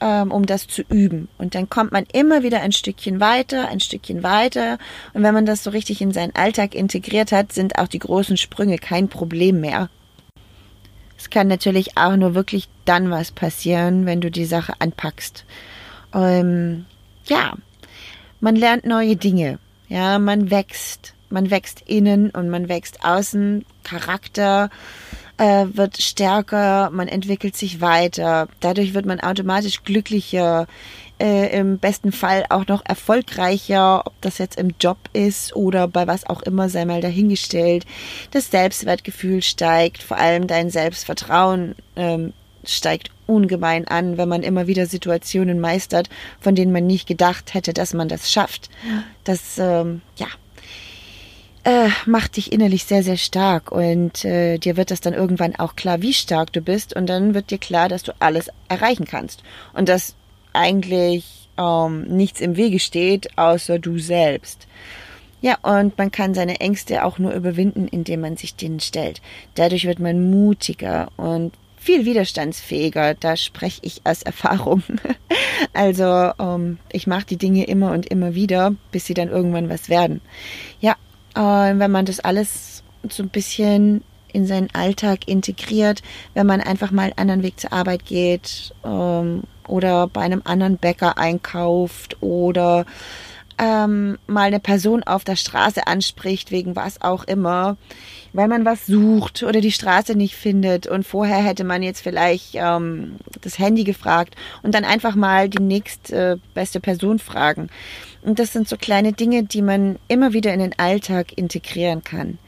ähm, 0.00 0.30
um 0.30 0.46
das 0.46 0.66
zu 0.66 0.82
üben. 0.82 1.28
Und 1.38 1.54
dann 1.54 1.68
kommt 1.68 1.92
man 1.92 2.04
immer 2.12 2.42
wieder 2.42 2.60
ein 2.60 2.72
Stückchen 2.72 3.20
weiter, 3.20 3.68
ein 3.68 3.80
Stückchen 3.80 4.22
weiter. 4.22 4.78
Und 5.14 5.22
wenn 5.22 5.34
man 5.34 5.46
das 5.46 5.64
so 5.64 5.70
richtig 5.70 6.00
in 6.00 6.12
seinen 6.12 6.34
Alltag 6.34 6.74
integriert 6.74 7.32
hat, 7.32 7.52
sind 7.52 7.78
auch 7.78 7.88
die 7.88 7.98
großen 7.98 8.36
Sprünge 8.36 8.78
kein 8.78 9.08
Problem 9.08 9.60
mehr. 9.60 9.88
Es 11.16 11.30
kann 11.30 11.48
natürlich 11.48 11.96
auch 11.96 12.16
nur 12.16 12.34
wirklich 12.34 12.68
dann 12.84 13.10
was 13.10 13.32
passieren, 13.32 14.06
wenn 14.06 14.20
du 14.20 14.30
die 14.30 14.44
Sache 14.44 14.74
anpackst. 14.78 15.44
Ähm, 16.14 16.86
ja, 17.26 17.54
man 18.40 18.54
lernt 18.54 18.86
neue 18.86 19.16
Dinge. 19.16 19.58
Ja, 19.88 20.18
man 20.18 20.50
wächst. 20.50 21.14
man 21.30 21.50
wächst 21.50 21.82
innen 21.86 22.30
und 22.30 22.48
man 22.48 22.68
wächst 22.68 23.04
außen, 23.04 23.64
Charakter 23.82 24.70
äh, 25.38 25.66
wird 25.72 26.00
stärker, 26.02 26.90
man 26.90 27.08
entwickelt 27.08 27.56
sich 27.56 27.80
weiter. 27.80 28.48
Dadurch 28.60 28.94
wird 28.94 29.06
man 29.06 29.20
automatisch 29.20 29.82
glücklicher, 29.84 30.66
äh, 31.20 31.58
im 31.58 31.78
besten 31.78 32.12
Fall 32.12 32.44
auch 32.48 32.66
noch 32.66 32.84
erfolgreicher, 32.84 34.06
ob 34.06 34.20
das 34.20 34.38
jetzt 34.38 34.58
im 34.58 34.74
Job 34.80 34.98
ist 35.12 35.54
oder 35.56 35.88
bei 35.88 36.06
was 36.06 36.28
auch 36.28 36.42
immer, 36.42 36.68
sei 36.68 36.84
mal 36.84 37.00
dahingestellt. 37.00 37.86
Das 38.30 38.50
Selbstwertgefühl 38.50 39.42
steigt, 39.42 40.02
vor 40.02 40.16
allem 40.16 40.46
dein 40.46 40.70
Selbstvertrauen 40.70 41.74
ähm, 41.96 42.32
steigt 42.64 43.10
ungemein 43.26 43.86
an, 43.86 44.16
wenn 44.16 44.28
man 44.28 44.42
immer 44.42 44.66
wieder 44.66 44.86
Situationen 44.86 45.60
meistert, 45.60 46.08
von 46.40 46.54
denen 46.54 46.72
man 46.72 46.86
nicht 46.86 47.06
gedacht 47.06 47.54
hätte, 47.54 47.72
dass 47.72 47.94
man 47.94 48.08
das 48.08 48.30
schafft. 48.32 48.70
Das, 49.24 49.58
ähm, 49.58 50.00
ja, 50.16 50.28
äh, 51.68 51.90
macht 52.06 52.38
dich 52.38 52.50
innerlich 52.50 52.84
sehr, 52.84 53.02
sehr 53.02 53.18
stark 53.18 53.70
und 53.70 54.24
äh, 54.24 54.56
dir 54.56 54.78
wird 54.78 54.90
das 54.90 55.02
dann 55.02 55.12
irgendwann 55.12 55.54
auch 55.56 55.76
klar, 55.76 56.00
wie 56.00 56.14
stark 56.14 56.50
du 56.54 56.62
bist 56.62 56.96
und 56.96 57.06
dann 57.06 57.34
wird 57.34 57.50
dir 57.50 57.58
klar, 57.58 57.90
dass 57.90 58.02
du 58.02 58.12
alles 58.20 58.48
erreichen 58.68 59.04
kannst 59.04 59.42
und 59.74 59.86
dass 59.86 60.14
eigentlich 60.54 61.50
ähm, 61.58 62.04
nichts 62.04 62.40
im 62.40 62.56
Wege 62.56 62.78
steht, 62.78 63.36
außer 63.36 63.78
du 63.78 63.98
selbst. 63.98 64.66
Ja, 65.42 65.58
und 65.60 65.98
man 65.98 66.10
kann 66.10 66.32
seine 66.32 66.58
Ängste 66.58 67.04
auch 67.04 67.18
nur 67.18 67.34
überwinden, 67.34 67.86
indem 67.86 68.22
man 68.22 68.38
sich 68.38 68.56
denen 68.56 68.80
stellt. 68.80 69.20
Dadurch 69.54 69.84
wird 69.84 69.98
man 70.00 70.30
mutiger 70.30 71.10
und 71.18 71.52
viel 71.76 72.06
widerstandsfähiger. 72.06 73.12
Da 73.12 73.36
spreche 73.36 73.80
ich 73.82 74.00
aus 74.04 74.22
Erfahrung. 74.24 74.82
also 75.74 76.32
ähm, 76.38 76.78
ich 76.90 77.06
mache 77.06 77.26
die 77.26 77.36
Dinge 77.36 77.64
immer 77.64 77.92
und 77.92 78.06
immer 78.06 78.34
wieder, 78.34 78.74
bis 78.90 79.04
sie 79.04 79.14
dann 79.14 79.28
irgendwann 79.28 79.68
was 79.68 79.90
werden. 79.90 80.22
Ja, 80.80 80.96
wenn 81.34 81.90
man 81.90 82.04
das 82.04 82.20
alles 82.20 82.82
so 83.08 83.22
ein 83.22 83.28
bisschen 83.28 84.02
in 84.32 84.46
seinen 84.46 84.68
Alltag 84.72 85.26
integriert, 85.26 86.02
wenn 86.34 86.46
man 86.46 86.60
einfach 86.60 86.90
mal 86.90 87.04
einen 87.04 87.18
anderen 87.18 87.42
Weg 87.42 87.58
zur 87.60 87.72
Arbeit 87.72 88.04
geht 88.04 88.74
ähm, 88.84 89.42
oder 89.66 90.06
bei 90.06 90.20
einem 90.20 90.42
anderen 90.44 90.76
Bäcker 90.76 91.18
einkauft 91.18 92.16
oder 92.20 92.84
ähm, 93.58 94.18
mal 94.26 94.44
eine 94.44 94.60
Person 94.60 95.02
auf 95.02 95.24
der 95.24 95.36
Straße 95.36 95.86
anspricht, 95.86 96.50
wegen 96.52 96.76
was 96.76 97.02
auch 97.02 97.24
immer, 97.24 97.76
weil 98.32 98.46
man 98.46 98.64
was 98.64 98.86
sucht 98.86 99.42
oder 99.42 99.60
die 99.60 99.72
Straße 99.72 100.14
nicht 100.14 100.36
findet 100.36 100.86
und 100.86 101.04
vorher 101.04 101.38
hätte 101.38 101.64
man 101.64 101.82
jetzt 101.82 102.00
vielleicht 102.00 102.54
ähm, 102.54 103.16
das 103.40 103.58
Handy 103.58 103.82
gefragt 103.84 104.36
und 104.62 104.74
dann 104.74 104.84
einfach 104.84 105.16
mal 105.16 105.48
die 105.48 105.62
nächste 105.62 106.40
beste 106.54 106.78
Person 106.78 107.18
fragen. 107.18 107.68
Und 108.22 108.38
das 108.38 108.52
sind 108.52 108.68
so 108.68 108.76
kleine 108.76 109.12
Dinge, 109.12 109.44
die 109.44 109.62
man 109.62 109.96
immer 110.08 110.32
wieder 110.32 110.52
in 110.52 110.60
den 110.60 110.78
Alltag 110.78 111.36
integrieren 111.36 112.02
kann. 112.02 112.38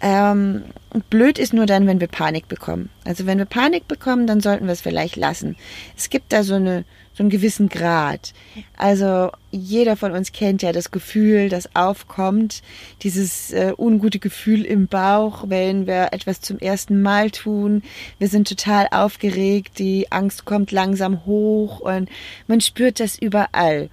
Ähm, 0.00 0.64
blöd 1.08 1.38
ist 1.38 1.54
nur 1.54 1.64
dann, 1.64 1.86
wenn 1.86 2.00
wir 2.00 2.08
Panik 2.08 2.48
bekommen. 2.48 2.90
Also 3.04 3.26
wenn 3.26 3.38
wir 3.38 3.46
Panik 3.46 3.88
bekommen, 3.88 4.26
dann 4.26 4.40
sollten 4.40 4.66
wir 4.66 4.72
es 4.72 4.82
vielleicht 4.82 5.16
lassen. 5.16 5.56
Es 5.96 6.10
gibt 6.10 6.32
da 6.32 6.42
so, 6.42 6.54
eine, 6.54 6.84
so 7.14 7.22
einen 7.22 7.30
gewissen 7.30 7.70
Grad. 7.70 8.34
Also 8.76 9.30
jeder 9.50 9.96
von 9.96 10.12
uns 10.12 10.32
kennt 10.32 10.60
ja 10.60 10.72
das 10.72 10.90
Gefühl, 10.90 11.48
das 11.48 11.74
aufkommt, 11.74 12.62
dieses 13.02 13.52
äh, 13.52 13.72
ungute 13.76 14.18
Gefühl 14.18 14.66
im 14.66 14.86
Bauch, 14.86 15.44
wenn 15.48 15.86
wir 15.86 16.12
etwas 16.12 16.42
zum 16.42 16.58
ersten 16.58 17.00
Mal 17.00 17.30
tun. 17.30 17.82
Wir 18.18 18.28
sind 18.28 18.48
total 18.48 18.88
aufgeregt, 18.90 19.78
die 19.78 20.12
Angst 20.12 20.44
kommt 20.44 20.72
langsam 20.72 21.24
hoch 21.24 21.80
und 21.80 22.10
man 22.48 22.60
spürt 22.60 23.00
das 23.00 23.18
überall. 23.18 23.88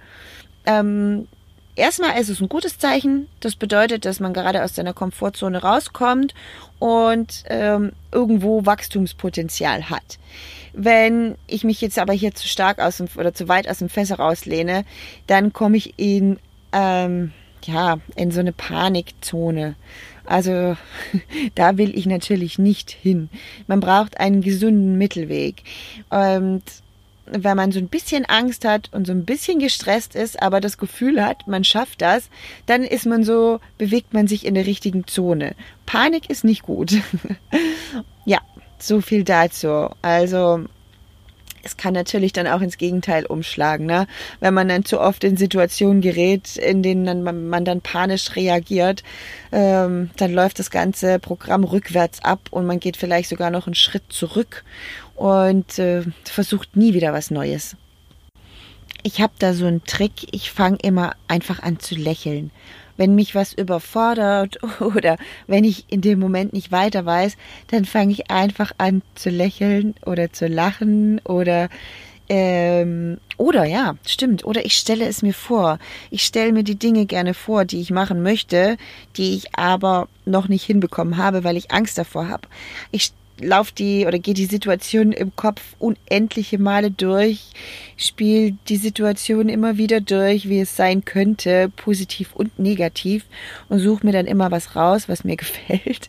Ähm, 0.66 1.28
erstmal 1.76 2.20
ist 2.20 2.28
es 2.28 2.40
ein 2.40 2.48
gutes 2.48 2.78
Zeichen. 2.78 3.28
Das 3.40 3.56
bedeutet, 3.56 4.04
dass 4.04 4.20
man 4.20 4.32
gerade 4.32 4.62
aus 4.62 4.74
seiner 4.74 4.94
Komfortzone 4.94 5.62
rauskommt 5.62 6.34
und 6.78 7.44
ähm, 7.48 7.92
irgendwo 8.12 8.66
Wachstumspotenzial 8.66 9.90
hat. 9.90 10.18
Wenn 10.72 11.36
ich 11.46 11.64
mich 11.64 11.80
jetzt 11.80 11.98
aber 11.98 12.12
hier 12.12 12.34
zu 12.34 12.48
stark 12.48 12.80
aus 12.80 12.96
dem 12.98 13.08
oder 13.16 13.32
zu 13.32 13.48
weit 13.48 13.68
aus 13.68 13.78
dem 13.78 13.88
Fässer 13.88 14.16
rauslehne, 14.16 14.84
dann 15.26 15.52
komme 15.52 15.76
ich 15.76 15.94
in 15.98 16.38
ähm, 16.72 17.32
ja 17.64 17.98
in 18.16 18.30
so 18.30 18.40
eine 18.40 18.52
Panikzone. 18.52 19.76
Also 20.24 20.76
da 21.54 21.76
will 21.76 21.96
ich 21.96 22.06
natürlich 22.06 22.58
nicht 22.58 22.90
hin. 22.90 23.28
Man 23.66 23.80
braucht 23.80 24.18
einen 24.18 24.40
gesunden 24.40 24.98
Mittelweg 24.98 25.62
und 26.10 26.62
wenn 27.26 27.56
man 27.56 27.72
so 27.72 27.78
ein 27.78 27.88
bisschen 27.88 28.24
Angst 28.26 28.64
hat 28.64 28.90
und 28.92 29.06
so 29.06 29.12
ein 29.12 29.24
bisschen 29.24 29.58
gestresst 29.58 30.14
ist, 30.14 30.42
aber 30.42 30.60
das 30.60 30.78
Gefühl 30.78 31.24
hat, 31.24 31.46
man 31.46 31.64
schafft 31.64 32.02
das, 32.02 32.28
dann 32.66 32.82
ist 32.82 33.06
man 33.06 33.24
so, 33.24 33.60
bewegt 33.78 34.12
man 34.12 34.26
sich 34.26 34.44
in 34.44 34.54
der 34.54 34.66
richtigen 34.66 35.06
Zone. 35.06 35.54
Panik 35.86 36.28
ist 36.30 36.44
nicht 36.44 36.62
gut. 36.62 36.92
ja, 38.24 38.38
so 38.78 39.00
viel 39.00 39.24
dazu. 39.24 39.88
Also, 40.02 40.64
es 41.64 41.76
kann 41.76 41.94
natürlich 41.94 42.32
dann 42.32 42.46
auch 42.46 42.60
ins 42.60 42.76
Gegenteil 42.76 43.26
umschlagen, 43.26 43.86
ne? 43.86 44.06
Wenn 44.40 44.54
man 44.54 44.68
dann 44.68 44.84
zu 44.84 45.00
oft 45.00 45.24
in 45.24 45.36
Situationen 45.36 46.02
gerät, 46.02 46.56
in 46.56 46.82
denen 46.82 47.22
man, 47.22 47.48
man 47.48 47.64
dann 47.64 47.80
panisch 47.80 48.36
reagiert, 48.36 49.02
ähm, 49.50 50.10
dann 50.16 50.32
läuft 50.32 50.58
das 50.58 50.70
ganze 50.70 51.18
Programm 51.18 51.64
rückwärts 51.64 52.22
ab 52.22 52.40
und 52.50 52.66
man 52.66 52.80
geht 52.80 52.96
vielleicht 52.96 53.30
sogar 53.30 53.50
noch 53.50 53.66
einen 53.66 53.74
Schritt 53.74 54.04
zurück 54.10 54.64
und 55.14 55.78
äh, 55.78 56.02
versucht 56.24 56.76
nie 56.76 56.94
wieder 56.94 57.12
was 57.12 57.30
Neues. 57.30 57.76
Ich 59.02 59.20
habe 59.20 59.34
da 59.38 59.52
so 59.52 59.66
einen 59.66 59.84
Trick, 59.84 60.28
ich 60.32 60.50
fange 60.50 60.78
immer 60.82 61.12
einfach 61.28 61.62
an 61.62 61.78
zu 61.78 61.94
lächeln. 61.94 62.50
Wenn 62.96 63.14
mich 63.14 63.34
was 63.34 63.52
überfordert 63.52 64.58
oder 64.80 65.18
wenn 65.46 65.64
ich 65.64 65.84
in 65.88 66.00
dem 66.00 66.18
Moment 66.18 66.52
nicht 66.52 66.72
weiter 66.72 67.04
weiß, 67.04 67.36
dann 67.68 67.84
fange 67.84 68.12
ich 68.12 68.30
einfach 68.30 68.72
an 68.78 69.02
zu 69.14 69.30
lächeln 69.30 69.94
oder 70.06 70.32
zu 70.32 70.46
lachen 70.46 71.20
oder 71.24 71.68
ähm, 72.28 73.18
oder 73.36 73.64
ja, 73.64 73.96
stimmt. 74.06 74.44
Oder 74.44 74.64
ich 74.64 74.76
stelle 74.76 75.06
es 75.06 75.22
mir 75.22 75.34
vor. 75.34 75.78
Ich 76.10 76.22
stelle 76.24 76.52
mir 76.52 76.62
die 76.62 76.78
Dinge 76.78 77.04
gerne 77.04 77.34
vor, 77.34 77.64
die 77.64 77.80
ich 77.80 77.90
machen 77.90 78.22
möchte, 78.22 78.78
die 79.16 79.34
ich 79.34 79.54
aber 79.56 80.08
noch 80.24 80.48
nicht 80.48 80.64
hinbekommen 80.64 81.18
habe, 81.18 81.44
weil 81.44 81.56
ich 81.56 81.70
Angst 81.70 81.98
davor 81.98 82.28
habe. 82.28 82.48
Ich 82.90 83.12
lauft 83.40 83.78
die 83.78 84.06
oder 84.06 84.18
geht 84.18 84.38
die 84.38 84.46
Situation 84.46 85.12
im 85.12 85.34
Kopf 85.34 85.60
unendliche 85.78 86.58
Male 86.58 86.90
durch, 86.90 87.50
spielt 87.96 88.56
die 88.68 88.76
Situation 88.76 89.48
immer 89.48 89.76
wieder 89.76 90.00
durch, 90.00 90.48
wie 90.48 90.60
es 90.60 90.76
sein 90.76 91.04
könnte, 91.04 91.70
positiv 91.76 92.34
und 92.34 92.58
negativ 92.58 93.24
und 93.68 93.80
suche 93.80 94.06
mir 94.06 94.12
dann 94.12 94.26
immer 94.26 94.50
was 94.50 94.76
raus, 94.76 95.08
was 95.08 95.24
mir 95.24 95.36
gefällt. 95.44 96.08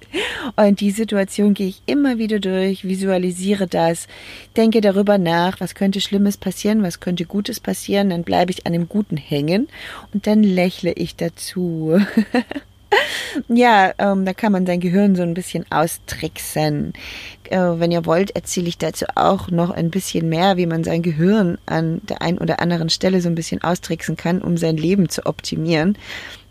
Und 0.56 0.82
die 0.82 0.92
Situation 0.92 1.54
gehe 1.54 1.68
ich 1.68 1.82
immer 1.86 2.18
wieder 2.18 2.40
durch, 2.40 2.86
visualisiere 2.86 3.68
das, 3.68 4.08
denke 4.56 4.82
darüber 4.82 5.18
nach, 5.18 5.60
was 5.60 5.76
könnte 5.76 6.02
Schlimmes 6.02 6.38
passieren, 6.38 6.84
was 6.84 7.00
könnte 7.00 7.26
Gutes 7.26 7.60
passieren, 7.60 8.10
dann 8.10 8.24
bleibe 8.24 8.52
ich 8.52 8.66
an 8.66 8.74
dem 8.74 8.88
Guten 8.88 9.18
hängen 9.18 9.68
und 10.14 10.28
dann 10.28 10.44
lächle 10.44 10.94
ich 10.94 11.16
dazu. 11.16 12.00
ja, 13.48 13.94
ähm, 13.98 14.26
da 14.26 14.34
kann 14.34 14.52
man 14.52 14.66
sein 14.66 14.80
Gehirn 14.80 15.16
so 15.16 15.24
ein 15.24 15.34
bisschen 15.34 15.66
austricksen. 15.72 16.94
Äh, 17.50 17.58
wenn 17.58 17.92
ihr 17.92 18.06
wollt, 18.06 18.36
erzähle 18.36 18.68
ich 18.68 18.78
dazu 18.78 19.06
auch 19.16 19.50
noch 19.50 19.70
ein 19.70 19.92
bisschen 19.92 20.30
mehr, 20.30 20.58
wie 20.58 20.66
man 20.66 20.84
sein 20.84 21.02
Gehirn 21.02 21.58
an 21.66 22.02
der 22.04 22.22
einen 22.22 22.38
oder 22.38 22.60
anderen 22.60 22.90
Stelle 22.90 23.22
so 23.22 23.30
ein 23.30 23.36
bisschen 23.36 23.64
austricksen 23.64 24.18
kann, 24.18 24.42
um 24.42 24.58
sein 24.58 24.78
Leben 24.78 25.10
zu 25.10 25.26
optimieren. 25.26 25.98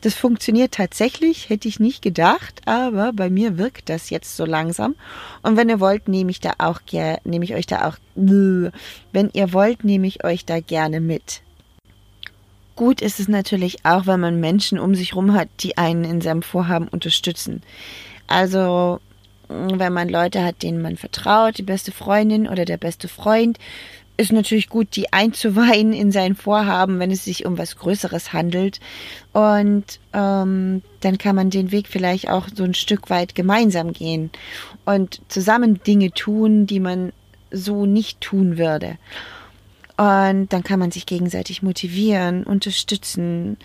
Das 0.03 0.15
funktioniert 0.15 0.73
tatsächlich, 0.73 1.49
hätte 1.49 1.67
ich 1.67 1.81
nicht 1.81 2.03
gedacht, 2.03 2.61
aber 2.67 3.13
bei 3.15 3.31
mir 3.31 3.57
wirkt 3.57 3.89
das 3.89 4.11
jetzt 4.11 4.37
so 4.37 4.45
langsam. 4.45 4.97
Und 5.43 5.57
wenn 5.57 5.71
ihr 5.71 5.81
wollt, 5.81 6.09
nehme 6.09 6.31
ich 6.31 6.41
da 6.41 6.53
auch 6.59 6.83
nehme 7.25 7.45
ich 7.45 7.55
euch 7.55 7.67
da 7.67 7.89
auch, 7.89 7.97
wenn 8.15 9.31
ihr 9.33 9.53
wollt, 9.55 9.83
nehme 9.83 10.07
ich 10.07 10.23
euch 10.23 10.45
da 10.45 10.61
gerne 10.61 11.01
mit. 11.01 11.41
Gut 12.77 13.01
ist 13.01 13.21
es 13.21 13.29
natürlich 13.29 13.85
auch, 13.85 14.07
wenn 14.07 14.21
man 14.21 14.41
Menschen 14.41 14.79
um 14.79 14.95
sich 14.95 15.13
herum 15.13 15.33
hat, 15.33 15.49
die 15.61 15.79
einen 15.79 16.05
in 16.05 16.21
seinem 16.21 16.43
Vorhaben 16.43 16.89
unterstützen. 16.89 17.63
Also 18.27 19.01
wenn 19.49 19.93
man 19.93 20.09
Leute 20.09 20.45
hat, 20.45 20.63
denen 20.63 20.83
man 20.83 20.97
vertraut, 20.97 21.59
die 21.59 21.63
beste 21.63 21.93
Freundin 21.93 22.49
oder 22.49 22.65
der 22.65 22.79
beste 22.79 23.09
Freund, 23.09 23.59
ist 24.17 24.33
natürlich 24.33 24.69
gut, 24.69 24.95
die 24.95 25.13
einzuweihen 25.13 25.93
in 25.93 26.13
sein 26.13 26.37
Vorhaben, 26.37 27.01
wenn 27.01 27.11
es 27.11 27.25
sich 27.25 27.47
um 27.47 27.59
was 27.59 27.77
Größeres 27.77 28.33
handelt. 28.33 28.79
Und 29.33 29.99
ähm, 30.13 30.83
dann 31.01 31.19
kann 31.19 31.35
man 31.35 31.51
den 31.51 31.73
Weg 31.73 31.89
vielleicht 31.89 32.31
auch 32.31 32.47
so 32.55 32.63
ein 32.65 32.75
Stück 32.75 33.11
weit 33.11 33.35
gemeinsam 33.35 33.93
gehen 33.93 34.31
und 34.85 35.21
zusammen 35.29 35.83
Dinge 35.83 36.13
tun, 36.13 36.67
die 36.67 36.81
man 36.81 37.13
so 37.51 37.87
nicht 37.87 38.21
tun 38.21 38.57
würde. 38.57 38.99
Und 39.97 40.49
dann 40.49 40.65
kann 40.65 40.81
man 40.81 40.91
sich 40.91 41.07
gegenseitig 41.07 41.63
motivieren, 41.63 42.45
unterstützen. 42.45 43.57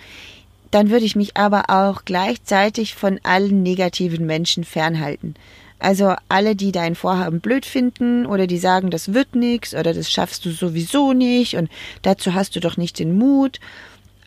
Dann 0.71 0.91
würde 0.91 1.05
ich 1.05 1.15
mich 1.15 1.37
aber 1.37 1.69
auch 1.69 2.05
gleichzeitig 2.05 2.93
von 2.93 3.19
allen 3.23 3.63
negativen 3.63 4.25
Menschen 4.25 4.63
fernhalten. 4.63 5.33
Also 5.79 6.13
alle, 6.27 6.55
die 6.55 6.71
dein 6.71 6.93
Vorhaben 6.93 7.39
blöd 7.39 7.65
finden 7.65 8.25
oder 8.25 8.47
die 8.47 8.57
sagen, 8.57 8.91
das 8.91 9.13
wird 9.13 9.33
nichts 9.35 9.73
oder 9.73 9.93
das 9.93 10.11
schaffst 10.11 10.45
du 10.45 10.51
sowieso 10.51 11.13
nicht 11.13 11.55
und 11.55 11.69
dazu 12.01 12.33
hast 12.33 12.55
du 12.55 12.59
doch 12.59 12.75
nicht 12.75 12.99
den 12.99 13.17
Mut. 13.17 13.59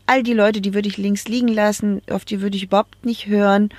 all 0.06 0.23
die 0.23 0.32
Leute, 0.32 0.61
die 0.61 0.75
würde 0.75 0.88
ich 0.88 0.97
links 0.97 1.28
liegen 1.28 1.49
lassen, 1.49 2.02
auf 2.11 2.25
die 2.25 2.40
würde 2.40 2.56
ich 2.56 2.64
überhaupt 2.64 3.04
nicht 3.04 3.26
hören. 3.26 3.71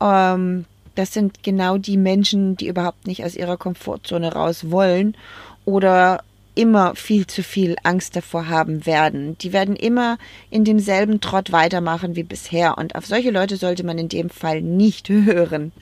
Ähm, 0.00 0.64
das 0.94 1.12
sind 1.12 1.42
genau 1.42 1.78
die 1.78 1.96
Menschen, 1.96 2.56
die 2.56 2.68
überhaupt 2.68 3.06
nicht 3.06 3.24
aus 3.24 3.36
ihrer 3.36 3.56
Komfortzone 3.56 4.32
raus 4.32 4.70
wollen 4.70 5.16
oder 5.64 6.22
immer 6.56 6.96
viel 6.96 7.26
zu 7.26 7.42
viel 7.42 7.76
Angst 7.84 8.16
davor 8.16 8.48
haben 8.48 8.86
werden. 8.86 9.38
Die 9.38 9.52
werden 9.52 9.76
immer 9.76 10.18
in 10.50 10.64
demselben 10.64 11.20
Trott 11.20 11.52
weitermachen 11.52 12.16
wie 12.16 12.22
bisher. 12.24 12.78
Und 12.78 12.96
auf 12.96 13.06
solche 13.06 13.30
Leute 13.30 13.56
sollte 13.56 13.84
man 13.84 13.98
in 13.98 14.08
dem 14.08 14.30
Fall 14.30 14.62
nicht 14.62 15.08
hören. 15.10 15.72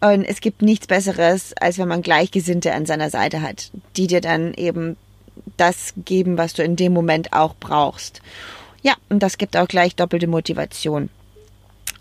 Und 0.00 0.24
es 0.24 0.40
gibt 0.40 0.62
nichts 0.62 0.86
Besseres, 0.86 1.52
als 1.60 1.78
wenn 1.78 1.88
man 1.88 2.02
Gleichgesinnte 2.02 2.72
an 2.72 2.86
seiner 2.86 3.10
Seite 3.10 3.42
hat, 3.42 3.70
die 3.96 4.06
dir 4.06 4.20
dann 4.20 4.54
eben 4.54 4.96
das 5.56 5.94
geben, 5.96 6.38
was 6.38 6.54
du 6.54 6.62
in 6.62 6.76
dem 6.76 6.92
Moment 6.92 7.32
auch 7.32 7.54
brauchst. 7.58 8.22
Ja, 8.82 8.94
und 9.08 9.22
das 9.22 9.38
gibt 9.38 9.56
auch 9.56 9.68
gleich 9.68 9.96
doppelte 9.96 10.26
Motivation. 10.28 11.10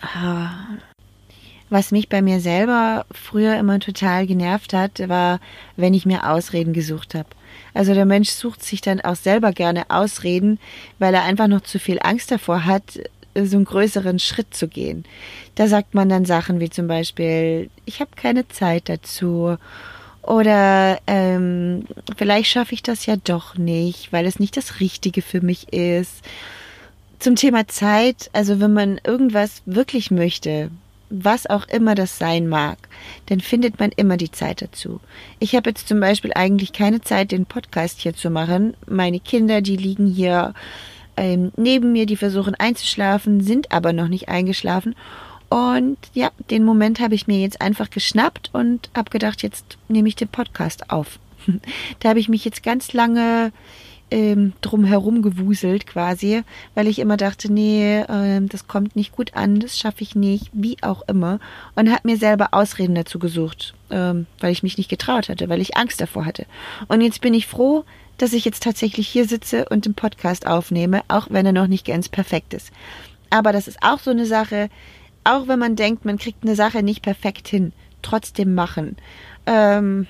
Ah. 0.01 0.49
Was 1.69 1.91
mich 1.91 2.07
bei 2.07 2.21
mir 2.21 2.39
selber 2.39 3.05
früher 3.11 3.57
immer 3.57 3.79
total 3.79 4.25
genervt 4.25 4.73
hat, 4.73 5.09
war, 5.09 5.39
wenn 5.75 5.93
ich 5.93 6.05
mir 6.05 6.29
Ausreden 6.29 6.71
gesucht 6.71 7.13
habe. 7.13 7.27
Also 7.73 7.93
der 7.93 8.05
Mensch 8.05 8.29
sucht 8.29 8.63
sich 8.63 8.81
dann 8.81 9.01
auch 9.01 9.15
selber 9.15 9.51
gerne 9.51 9.89
Ausreden, 9.89 10.59
weil 10.99 11.13
er 11.13 11.23
einfach 11.23 11.47
noch 11.47 11.61
zu 11.61 11.79
viel 11.79 11.99
Angst 12.01 12.31
davor 12.31 12.65
hat, 12.65 12.99
so 13.35 13.57
einen 13.57 13.65
größeren 13.65 14.19
Schritt 14.19 14.53
zu 14.53 14.67
gehen. 14.67 15.05
Da 15.55 15.67
sagt 15.67 15.93
man 15.93 16.09
dann 16.09 16.25
Sachen 16.25 16.59
wie 16.59 16.69
zum 16.69 16.87
Beispiel, 16.87 17.69
ich 17.85 17.99
habe 17.99 18.11
keine 18.15 18.47
Zeit 18.47 18.89
dazu 18.89 19.57
oder 20.23 20.99
ähm, 21.07 21.85
vielleicht 22.17 22.49
schaffe 22.49 22.73
ich 22.73 22.83
das 22.83 23.05
ja 23.05 23.15
doch 23.15 23.57
nicht, 23.57 24.11
weil 24.11 24.25
es 24.25 24.39
nicht 24.39 24.57
das 24.57 24.79
Richtige 24.79 25.21
für 25.21 25.41
mich 25.41 25.71
ist. 25.71 26.21
Zum 27.19 27.35
Thema 27.35 27.67
Zeit, 27.67 28.29
also 28.33 28.59
wenn 28.59 28.73
man 28.73 28.99
irgendwas 29.03 29.61
wirklich 29.65 30.11
möchte, 30.11 30.69
was 31.09 31.47
auch 31.47 31.67
immer 31.67 31.95
das 31.95 32.17
sein 32.17 32.47
mag, 32.47 32.77
dann 33.27 33.39
findet 33.39 33.79
man 33.79 33.91
immer 33.91 34.17
die 34.17 34.31
Zeit 34.31 34.61
dazu. 34.61 34.99
Ich 35.39 35.55
habe 35.55 35.69
jetzt 35.69 35.87
zum 35.87 35.99
Beispiel 35.99 36.31
eigentlich 36.33 36.73
keine 36.73 37.01
Zeit, 37.01 37.31
den 37.31 37.45
Podcast 37.45 38.01
hier 38.01 38.15
zu 38.15 38.29
machen. 38.29 38.75
Meine 38.87 39.19
Kinder, 39.19 39.61
die 39.61 39.77
liegen 39.77 40.07
hier 40.07 40.53
ähm, 41.15 41.51
neben 41.55 41.91
mir, 41.91 42.05
die 42.05 42.17
versuchen 42.17 42.55
einzuschlafen, 42.55 43.41
sind 43.41 43.71
aber 43.71 43.93
noch 43.93 44.07
nicht 44.07 44.29
eingeschlafen. 44.29 44.95
Und 45.49 45.97
ja, 46.13 46.31
den 46.51 46.63
Moment 46.63 46.99
habe 46.99 47.15
ich 47.15 47.27
mir 47.27 47.39
jetzt 47.39 47.61
einfach 47.61 47.89
geschnappt 47.89 48.49
und 48.53 48.89
habe 48.95 49.09
gedacht, 49.09 49.43
jetzt 49.43 49.77
nehme 49.87 50.09
ich 50.09 50.15
den 50.15 50.27
Podcast 50.27 50.89
auf. 50.89 51.19
da 51.99 52.09
habe 52.09 52.19
ich 52.19 52.29
mich 52.29 52.43
jetzt 52.43 52.63
ganz 52.63 52.93
lange 52.93 53.51
ähm, 54.09 54.53
drum 54.61 54.85
herum 54.85 55.21
gewuselt 55.21 55.85
quasi, 55.85 56.43
weil 56.75 56.87
ich 56.87 56.99
immer 56.99 57.17
dachte, 57.17 57.51
nee, 57.51 58.03
ähm, 58.09 58.47
das 58.49 58.67
kommt 58.67 58.95
nicht 58.95 59.11
gut 59.11 59.35
an, 59.35 59.59
das 59.59 59.77
schaffe 59.77 60.03
ich 60.03 60.15
nicht, 60.15 60.49
wie 60.53 60.77
auch 60.81 61.03
immer. 61.07 61.39
Und 61.75 61.91
habe 61.91 62.01
mir 62.07 62.17
selber 62.17 62.49
Ausreden 62.51 62.95
dazu 62.95 63.19
gesucht, 63.19 63.73
ähm, 63.89 64.25
weil 64.39 64.51
ich 64.51 64.63
mich 64.63 64.77
nicht 64.77 64.89
getraut 64.89 65.29
hatte, 65.29 65.49
weil 65.49 65.61
ich 65.61 65.77
Angst 65.77 65.99
davor 65.99 66.25
hatte. 66.25 66.45
Und 66.87 67.01
jetzt 67.01 67.21
bin 67.21 67.33
ich 67.33 67.47
froh, 67.47 67.83
dass 68.17 68.33
ich 68.33 68.45
jetzt 68.45 68.63
tatsächlich 68.63 69.07
hier 69.07 69.27
sitze 69.27 69.65
und 69.69 69.85
den 69.85 69.93
Podcast 69.93 70.47
aufnehme, 70.47 71.01
auch 71.07 71.27
wenn 71.29 71.45
er 71.45 71.51
noch 71.51 71.67
nicht 71.67 71.85
ganz 71.85 72.09
perfekt 72.09 72.53
ist. 72.53 72.71
Aber 73.29 73.51
das 73.51 73.67
ist 73.67 73.79
auch 73.81 73.99
so 73.99 74.11
eine 74.11 74.25
Sache, 74.25 74.69
auch 75.23 75.47
wenn 75.47 75.59
man 75.59 75.75
denkt, 75.75 76.05
man 76.05 76.17
kriegt 76.17 76.43
eine 76.43 76.55
Sache 76.55 76.81
nicht 76.81 77.01
perfekt 77.01 77.47
hin, 77.47 77.73
trotzdem 78.01 78.55
machen. 78.55 78.95
Ähm, 79.45 80.07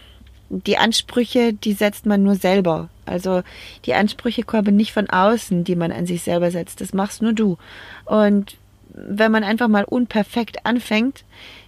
die 0.49 0.77
Ansprüche, 0.77 1.53
die 1.53 1.73
setzt 1.73 2.05
man 2.05 2.23
nur 2.23 2.35
selber. 2.35 2.89
Also 3.05 3.41
die 3.85 3.93
Ansprüche 3.93 4.43
kommen 4.43 4.75
nicht 4.75 4.93
von 4.93 5.09
außen, 5.09 5.63
die 5.63 5.75
man 5.75 5.91
an 5.91 6.05
sich 6.05 6.23
selber 6.23 6.51
setzt. 6.51 6.81
Das 6.81 6.93
machst 6.93 7.21
nur 7.21 7.33
du. 7.33 7.57
Und 8.05 8.57
wenn 8.93 9.31
man 9.31 9.43
einfach 9.43 9.67
mal 9.67 9.83
unperfekt 9.83 10.65
anfängt, 10.65 11.23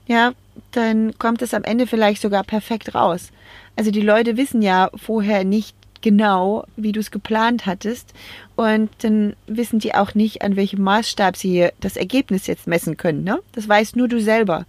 ja, 0.07 0.33
dann 0.71 1.17
kommt 1.17 1.41
es 1.41 1.53
am 1.53 1.63
Ende 1.63 1.87
vielleicht 1.87 2.21
sogar 2.21 2.43
perfekt 2.43 2.95
raus. 2.95 3.31
Also 3.75 3.91
die 3.91 4.01
Leute 4.01 4.37
wissen 4.37 4.61
ja 4.61 4.89
vorher 4.95 5.43
nicht, 5.43 5.75
genau, 6.01 6.65
wie 6.75 6.91
du 6.91 6.99
es 6.99 7.11
geplant 7.11 7.65
hattest. 7.65 8.13
Und 8.55 8.89
dann 8.99 9.35
wissen 9.47 9.79
die 9.79 9.95
auch 9.95 10.15
nicht, 10.15 10.41
an 10.41 10.55
welchem 10.55 10.83
Maßstab 10.83 11.37
sie 11.37 11.69
das 11.79 11.95
Ergebnis 11.95 12.47
jetzt 12.47 12.67
messen 12.67 12.97
können. 12.97 13.23
Ne? 13.23 13.39
Das 13.53 13.67
weißt 13.67 13.95
nur 13.95 14.07
du 14.07 14.19
selber. 14.19 14.65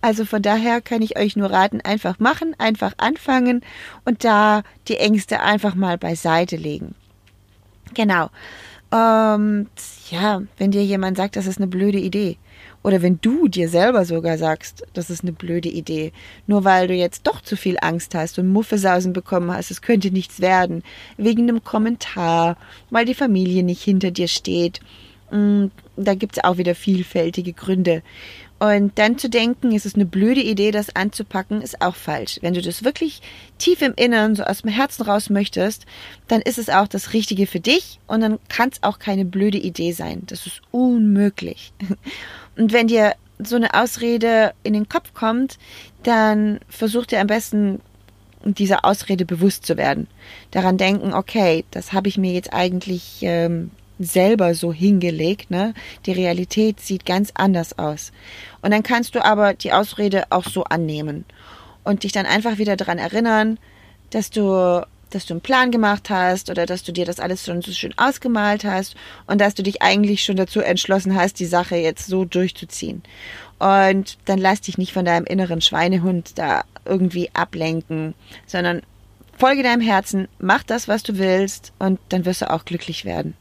Also 0.00 0.24
von 0.24 0.42
daher 0.42 0.80
kann 0.80 1.02
ich 1.02 1.18
euch 1.18 1.36
nur 1.36 1.50
raten, 1.50 1.80
einfach 1.80 2.18
machen, 2.18 2.54
einfach 2.58 2.94
anfangen 2.96 3.62
und 4.04 4.24
da 4.24 4.62
die 4.88 4.96
Ängste 4.96 5.40
einfach 5.40 5.74
mal 5.74 5.98
beiseite 5.98 6.56
legen. 6.56 6.94
Genau. 7.94 8.30
Ähm, 8.90 9.66
ja, 10.10 10.42
wenn 10.56 10.70
dir 10.70 10.84
jemand 10.84 11.16
sagt, 11.16 11.36
das 11.36 11.46
ist 11.46 11.58
eine 11.58 11.66
blöde 11.66 11.98
Idee, 11.98 12.38
oder 12.82 13.02
wenn 13.02 13.20
du 13.20 13.48
dir 13.48 13.68
selber 13.68 14.04
sogar 14.04 14.38
sagst, 14.38 14.86
das 14.92 15.10
ist 15.10 15.22
eine 15.22 15.32
blöde 15.32 15.68
Idee, 15.68 16.12
nur 16.46 16.64
weil 16.64 16.88
du 16.88 16.94
jetzt 16.94 17.26
doch 17.26 17.40
zu 17.40 17.56
viel 17.56 17.76
Angst 17.80 18.14
hast 18.14 18.38
und 18.38 18.48
Muffesausen 18.48 19.12
bekommen 19.12 19.50
hast, 19.50 19.70
es 19.70 19.82
könnte 19.82 20.10
nichts 20.10 20.40
werden, 20.40 20.82
wegen 21.16 21.42
einem 21.42 21.64
Kommentar, 21.64 22.56
weil 22.90 23.04
die 23.04 23.14
Familie 23.14 23.62
nicht 23.62 23.82
hinter 23.82 24.10
dir 24.10 24.28
steht. 24.28 24.80
Mm, 25.30 25.66
da 25.96 26.14
gibt 26.14 26.36
es 26.36 26.44
auch 26.44 26.56
wieder 26.56 26.74
vielfältige 26.74 27.52
Gründe. 27.52 28.02
Und 28.58 28.98
dann 28.98 29.18
zu 29.18 29.30
denken, 29.30 29.72
es 29.74 29.86
ist 29.86 29.94
eine 29.94 30.04
blöde 30.04 30.40
Idee, 30.40 30.72
das 30.72 30.94
anzupacken, 30.96 31.62
ist 31.62 31.80
auch 31.80 31.94
falsch. 31.94 32.38
Wenn 32.42 32.54
du 32.54 32.62
das 32.62 32.82
wirklich 32.82 33.22
tief 33.58 33.82
im 33.82 33.94
Inneren, 33.94 34.34
so 34.34 34.42
aus 34.42 34.62
dem 34.62 34.70
Herzen 34.70 35.04
raus 35.04 35.30
möchtest, 35.30 35.86
dann 36.26 36.40
ist 36.42 36.58
es 36.58 36.68
auch 36.68 36.88
das 36.88 37.12
Richtige 37.12 37.46
für 37.46 37.60
dich 37.60 38.00
und 38.08 38.20
dann 38.20 38.40
kann 38.48 38.70
es 38.70 38.82
auch 38.82 38.98
keine 38.98 39.24
blöde 39.24 39.58
Idee 39.58 39.92
sein. 39.92 40.22
Das 40.26 40.46
ist 40.46 40.60
unmöglich. 40.72 41.72
Und 42.56 42.72
wenn 42.72 42.88
dir 42.88 43.14
so 43.38 43.54
eine 43.54 43.72
Ausrede 43.74 44.52
in 44.64 44.72
den 44.72 44.88
Kopf 44.88 45.14
kommt, 45.14 45.58
dann 46.02 46.58
versuch 46.68 47.06
dir 47.06 47.20
am 47.20 47.28
besten 47.28 47.80
dieser 48.44 48.84
Ausrede 48.84 49.24
bewusst 49.24 49.64
zu 49.64 49.76
werden. 49.76 50.08
Daran 50.50 50.76
denken, 50.76 51.12
okay, 51.12 51.64
das 51.70 51.92
habe 51.92 52.08
ich 52.08 52.18
mir 52.18 52.32
jetzt 52.32 52.52
eigentlich 52.52 53.18
ähm, 53.22 53.70
selber 53.98 54.54
so 54.54 54.72
hingelegt, 54.72 55.50
ne? 55.50 55.74
Die 56.06 56.12
Realität 56.12 56.80
sieht 56.80 57.04
ganz 57.04 57.32
anders 57.34 57.78
aus. 57.78 58.12
Und 58.62 58.70
dann 58.70 58.82
kannst 58.82 59.14
du 59.14 59.24
aber 59.24 59.54
die 59.54 59.72
Ausrede 59.72 60.24
auch 60.30 60.44
so 60.44 60.64
annehmen 60.64 61.24
und 61.84 62.02
dich 62.02 62.12
dann 62.12 62.26
einfach 62.26 62.58
wieder 62.58 62.76
daran 62.76 62.98
erinnern, 62.98 63.58
dass 64.10 64.30
du 64.30 64.82
dass 65.10 65.24
du 65.24 65.34
einen 65.34 65.40
Plan 65.40 65.70
gemacht 65.70 66.10
hast 66.10 66.50
oder 66.50 66.66
dass 66.66 66.82
du 66.82 66.92
dir 66.92 67.06
das 67.06 67.18
alles 67.18 67.44
schon 67.44 67.62
so 67.62 67.72
schön 67.72 67.96
ausgemalt 67.96 68.64
hast 68.64 68.94
und 69.26 69.40
dass 69.40 69.54
du 69.54 69.62
dich 69.62 69.80
eigentlich 69.80 70.22
schon 70.22 70.36
dazu 70.36 70.60
entschlossen 70.60 71.14
hast, 71.14 71.40
die 71.40 71.46
Sache 71.46 71.76
jetzt 71.76 72.06
so 72.06 72.26
durchzuziehen. 72.26 73.02
Und 73.58 74.18
dann 74.26 74.38
lass 74.38 74.60
dich 74.60 74.78
nicht 74.78 74.92
von 74.92 75.06
deinem 75.06 75.24
inneren 75.24 75.60
Schweinehund 75.60 76.38
da 76.38 76.64
irgendwie 76.84 77.30
ablenken, 77.34 78.14
sondern 78.46 78.82
folge 79.36 79.62
deinem 79.62 79.80
Herzen, 79.80 80.28
mach 80.38 80.62
das, 80.62 80.88
was 80.88 81.02
du 81.02 81.18
willst 81.18 81.72
und 81.78 81.98
dann 82.10 82.24
wirst 82.24 82.42
du 82.42 82.50
auch 82.50 82.64
glücklich 82.64 83.04
werden. 83.04 83.34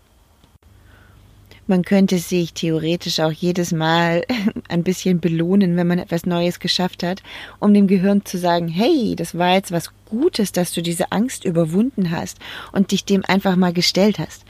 Man 1.67 1.83
könnte 1.83 2.17
sich 2.17 2.53
theoretisch 2.53 3.19
auch 3.19 3.31
jedes 3.31 3.71
Mal 3.71 4.23
ein 4.69 4.83
bisschen 4.83 5.19
belohnen, 5.19 5.75
wenn 5.75 5.87
man 5.87 5.99
etwas 5.99 6.25
Neues 6.25 6.59
geschafft 6.59 7.03
hat, 7.03 7.21
um 7.59 7.73
dem 7.73 7.87
Gehirn 7.87 8.25
zu 8.25 8.37
sagen, 8.37 8.69
hey, 8.69 9.15
das 9.15 9.37
war 9.37 9.53
jetzt 9.53 9.71
was 9.71 9.91
Gutes, 10.05 10.53
dass 10.53 10.71
du 10.71 10.81
diese 10.81 11.11
Angst 11.11 11.43
überwunden 11.43 12.11
hast 12.11 12.39
und 12.71 12.91
dich 12.91 13.03
dem 13.03 13.25
einfach 13.25 13.57
mal 13.57 13.73
gestellt 13.73 14.19
hast. 14.19 14.45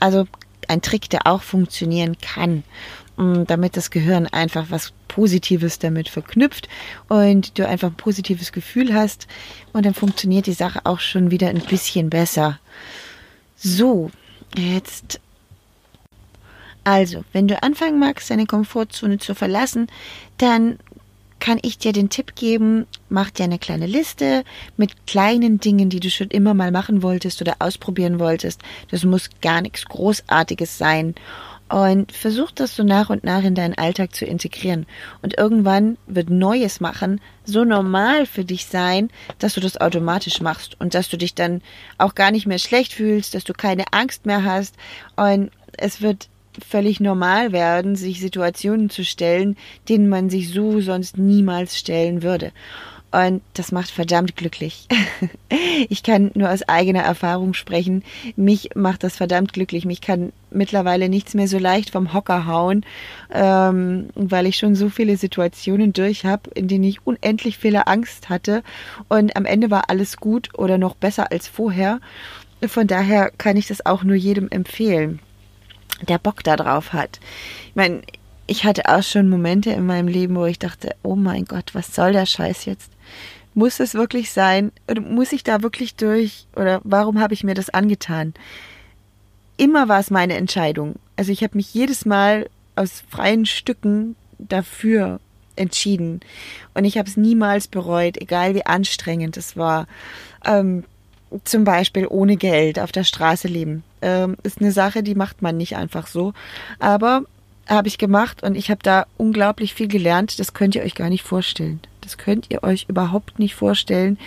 Also 0.00 0.26
ein 0.66 0.82
Trick, 0.82 1.08
der 1.08 1.28
auch 1.28 1.42
funktionieren 1.42 2.16
kann, 2.20 2.64
mm, 3.16 3.44
damit 3.46 3.76
das 3.76 3.90
Gehirn 3.90 4.26
einfach 4.26 4.66
was 4.70 4.92
Positives 5.06 5.78
damit 5.78 6.08
verknüpft 6.08 6.68
und 7.08 7.56
du 7.58 7.66
einfach 7.66 7.88
ein 7.88 7.96
positives 7.96 8.50
Gefühl 8.50 8.92
hast 8.92 9.28
und 9.72 9.86
dann 9.86 9.94
funktioniert 9.94 10.46
die 10.46 10.52
Sache 10.52 10.80
auch 10.84 10.98
schon 10.98 11.30
wieder 11.30 11.48
ein 11.48 11.60
bisschen 11.60 12.10
besser. 12.10 12.58
So, 13.54 14.10
jetzt 14.56 15.20
also, 16.86 17.24
wenn 17.32 17.48
du 17.48 17.60
anfangen 17.64 17.98
magst, 17.98 18.30
deine 18.30 18.46
Komfortzone 18.46 19.18
zu 19.18 19.34
verlassen, 19.34 19.88
dann 20.38 20.78
kann 21.40 21.58
ich 21.62 21.78
dir 21.78 21.92
den 21.92 22.10
Tipp 22.10 22.36
geben, 22.36 22.86
mach 23.08 23.30
dir 23.30 23.42
eine 23.42 23.58
kleine 23.58 23.86
Liste 23.86 24.44
mit 24.76 25.04
kleinen 25.04 25.58
Dingen, 25.58 25.90
die 25.90 25.98
du 25.98 26.10
schon 26.10 26.28
immer 26.28 26.54
mal 26.54 26.70
machen 26.70 27.02
wolltest 27.02 27.40
oder 27.40 27.56
ausprobieren 27.58 28.20
wolltest. 28.20 28.62
Das 28.92 29.02
muss 29.02 29.30
gar 29.42 29.62
nichts 29.62 29.84
Großartiges 29.86 30.78
sein. 30.78 31.16
Und 31.68 32.12
versuch 32.12 32.52
das 32.52 32.76
so 32.76 32.84
nach 32.84 33.10
und 33.10 33.24
nach 33.24 33.42
in 33.42 33.56
deinen 33.56 33.76
Alltag 33.76 34.14
zu 34.14 34.24
integrieren. 34.24 34.86
Und 35.22 35.36
irgendwann 35.36 35.98
wird 36.06 36.30
Neues 36.30 36.78
machen 36.78 37.20
so 37.44 37.64
normal 37.64 38.26
für 38.26 38.44
dich 38.44 38.66
sein, 38.66 39.10
dass 39.40 39.54
du 39.54 39.60
das 39.60 39.80
automatisch 39.80 40.40
machst 40.40 40.80
und 40.80 40.94
dass 40.94 41.08
du 41.08 41.16
dich 41.16 41.34
dann 41.34 41.62
auch 41.98 42.14
gar 42.14 42.30
nicht 42.30 42.46
mehr 42.46 42.60
schlecht 42.60 42.92
fühlst, 42.92 43.34
dass 43.34 43.42
du 43.42 43.54
keine 43.54 43.86
Angst 43.90 44.24
mehr 44.24 44.44
hast. 44.44 44.76
Und 45.16 45.50
es 45.76 46.00
wird 46.00 46.28
völlig 46.66 47.00
normal 47.00 47.52
werden, 47.52 47.96
sich 47.96 48.20
Situationen 48.20 48.90
zu 48.90 49.04
stellen, 49.04 49.56
denen 49.88 50.08
man 50.08 50.30
sich 50.30 50.50
so 50.50 50.80
sonst 50.80 51.18
niemals 51.18 51.78
stellen 51.78 52.22
würde. 52.22 52.52
Und 53.12 53.40
das 53.54 53.72
macht 53.72 53.90
verdammt 53.90 54.36
glücklich. 54.36 54.88
ich 55.88 56.02
kann 56.02 56.32
nur 56.34 56.50
aus 56.50 56.68
eigener 56.68 57.00
Erfahrung 57.00 57.54
sprechen. 57.54 58.02
Mich 58.34 58.70
macht 58.74 59.04
das 59.04 59.16
verdammt 59.16 59.52
glücklich. 59.52 59.86
Mich 59.86 60.00
kann 60.00 60.32
mittlerweile 60.50 61.08
nichts 61.08 61.32
mehr 61.32 61.48
so 61.48 61.58
leicht 61.58 61.90
vom 61.90 62.12
Hocker 62.12 62.46
hauen, 62.46 62.84
ähm, 63.32 64.10
weil 64.16 64.46
ich 64.46 64.56
schon 64.56 64.74
so 64.74 64.90
viele 64.90 65.16
Situationen 65.16 65.92
durch 65.92 66.24
habe, 66.24 66.50
in 66.54 66.68
denen 66.68 66.84
ich 66.84 67.06
unendlich 67.06 67.56
viele 67.58 67.86
Angst 67.86 68.28
hatte. 68.28 68.62
Und 69.08 69.36
am 69.36 69.46
Ende 69.46 69.70
war 69.70 69.88
alles 69.88 70.18
gut 70.18 70.50
oder 70.52 70.76
noch 70.76 70.94
besser 70.94 71.30
als 71.30 71.48
vorher. 71.48 72.00
Von 72.66 72.86
daher 72.86 73.30
kann 73.38 73.56
ich 73.56 73.66
das 73.66 73.86
auch 73.86 74.02
nur 74.02 74.16
jedem 74.16 74.48
empfehlen, 74.48 75.20
der 76.02 76.18
Bock 76.18 76.44
da 76.44 76.56
drauf 76.56 76.92
hat. 76.92 77.20
Ich 77.68 77.76
meine, 77.76 78.02
ich 78.46 78.64
hatte 78.64 78.88
auch 78.88 79.02
schon 79.02 79.28
Momente 79.28 79.70
in 79.70 79.86
meinem 79.86 80.08
Leben, 80.08 80.36
wo 80.36 80.44
ich 80.44 80.58
dachte, 80.58 80.94
oh 81.02 81.16
mein 81.16 81.44
Gott, 81.44 81.74
was 81.74 81.94
soll 81.94 82.12
der 82.12 82.26
Scheiß 82.26 82.64
jetzt? 82.64 82.90
Muss 83.54 83.80
es 83.80 83.94
wirklich 83.94 84.32
sein? 84.32 84.70
Oder 84.88 85.00
muss 85.00 85.32
ich 85.32 85.42
da 85.42 85.62
wirklich 85.62 85.96
durch? 85.96 86.46
Oder 86.54 86.80
warum 86.84 87.20
habe 87.20 87.34
ich 87.34 87.42
mir 87.42 87.54
das 87.54 87.70
angetan? 87.70 88.34
Immer 89.56 89.88
war 89.88 89.98
es 89.98 90.10
meine 90.10 90.34
Entscheidung. 90.34 90.96
Also 91.16 91.32
ich 91.32 91.42
habe 91.42 91.56
mich 91.56 91.72
jedes 91.72 92.04
Mal 92.04 92.48
aus 92.76 93.02
freien 93.08 93.46
Stücken 93.46 94.14
dafür 94.38 95.18
entschieden. 95.56 96.20
Und 96.74 96.84
ich 96.84 96.98
habe 96.98 97.08
es 97.08 97.16
niemals 97.16 97.66
bereut, 97.66 98.20
egal 98.20 98.54
wie 98.54 98.66
anstrengend 98.66 99.36
es 99.38 99.56
war. 99.56 99.86
Ähm, 100.44 100.84
zum 101.44 101.64
Beispiel 101.64 102.06
ohne 102.08 102.36
Geld 102.36 102.78
auf 102.78 102.92
der 102.92 103.04
Straße 103.04 103.48
leben. 103.48 103.82
Ähm, 104.02 104.36
ist 104.42 104.60
eine 104.60 104.72
Sache, 104.72 105.02
die 105.02 105.14
macht 105.14 105.42
man 105.42 105.56
nicht 105.56 105.76
einfach 105.76 106.06
so. 106.06 106.32
Aber 106.78 107.22
habe 107.66 107.88
ich 107.88 107.98
gemacht 107.98 108.42
und 108.42 108.54
ich 108.54 108.70
habe 108.70 108.80
da 108.82 109.06
unglaublich 109.16 109.74
viel 109.74 109.88
gelernt. 109.88 110.38
Das 110.38 110.54
könnt 110.54 110.74
ihr 110.74 110.82
euch 110.82 110.94
gar 110.94 111.08
nicht 111.08 111.24
vorstellen. 111.24 111.80
Das 112.00 112.16
könnt 112.18 112.46
ihr 112.50 112.62
euch 112.62 112.86
überhaupt 112.88 113.38
nicht 113.38 113.56
vorstellen, 113.56 114.18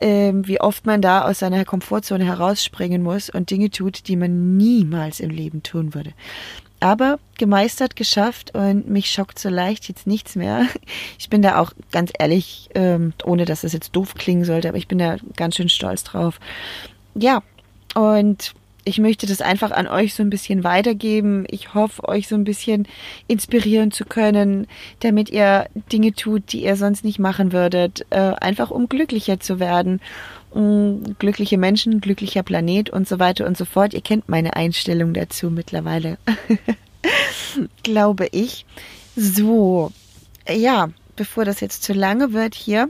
ähm, 0.00 0.46
wie 0.46 0.60
oft 0.60 0.86
man 0.86 1.02
da 1.02 1.22
aus 1.28 1.40
seiner 1.40 1.66
Komfortzone 1.66 2.24
herausspringen 2.24 3.02
muss 3.02 3.28
und 3.28 3.50
Dinge 3.50 3.70
tut, 3.70 4.08
die 4.08 4.16
man 4.16 4.56
niemals 4.56 5.20
im 5.20 5.30
Leben 5.30 5.62
tun 5.62 5.94
würde. 5.94 6.12
Aber 6.80 7.18
gemeistert, 7.36 7.94
geschafft 7.94 8.54
und 8.54 8.88
mich 8.88 9.10
schockt 9.10 9.38
so 9.38 9.50
leicht 9.50 9.88
jetzt 9.88 10.06
nichts 10.06 10.34
mehr. 10.34 10.66
Ich 11.18 11.28
bin 11.28 11.42
da 11.42 11.58
auch 11.60 11.72
ganz 11.92 12.10
ehrlich, 12.18 12.70
ähm, 12.74 13.12
ohne 13.24 13.44
dass 13.44 13.60
das 13.60 13.72
jetzt 13.72 13.94
doof 13.94 14.14
klingen 14.14 14.44
sollte, 14.44 14.68
aber 14.68 14.78
ich 14.78 14.88
bin 14.88 14.98
da 14.98 15.16
ganz 15.36 15.56
schön 15.56 15.68
stolz 15.68 16.02
drauf. 16.02 16.40
Ja, 17.14 17.42
und 17.94 18.54
ich 18.84 18.98
möchte 18.98 19.26
das 19.26 19.40
einfach 19.40 19.70
an 19.70 19.86
euch 19.86 20.14
so 20.14 20.22
ein 20.22 20.30
bisschen 20.30 20.64
weitergeben. 20.64 21.46
Ich 21.48 21.74
hoffe, 21.74 22.08
euch 22.08 22.28
so 22.28 22.34
ein 22.34 22.44
bisschen 22.44 22.88
inspirieren 23.26 23.90
zu 23.90 24.04
können, 24.04 24.66
damit 25.00 25.28
ihr 25.30 25.66
Dinge 25.92 26.12
tut, 26.12 26.52
die 26.52 26.64
ihr 26.64 26.76
sonst 26.76 27.04
nicht 27.04 27.18
machen 27.18 27.52
würdet, 27.52 28.06
äh, 28.10 28.18
einfach 28.18 28.70
um 28.70 28.88
glücklicher 28.88 29.38
zu 29.38 29.60
werden. 29.60 30.00
Um, 30.50 31.16
glückliche 31.18 31.58
Menschen, 31.58 32.00
glücklicher 32.00 32.42
Planet 32.42 32.90
und 32.90 33.08
so 33.08 33.18
weiter 33.18 33.46
und 33.46 33.56
so 33.56 33.64
fort. 33.64 33.94
Ihr 33.94 34.00
kennt 34.00 34.28
meine 34.28 34.56
Einstellung 34.56 35.14
dazu 35.14 35.50
mittlerweile, 35.50 36.18
glaube 37.82 38.28
ich. 38.32 38.66
So, 39.14 39.92
ja, 40.48 40.90
bevor 41.14 41.44
das 41.44 41.60
jetzt 41.60 41.84
zu 41.84 41.92
lange 41.92 42.32
wird 42.32 42.54
hier, 42.54 42.88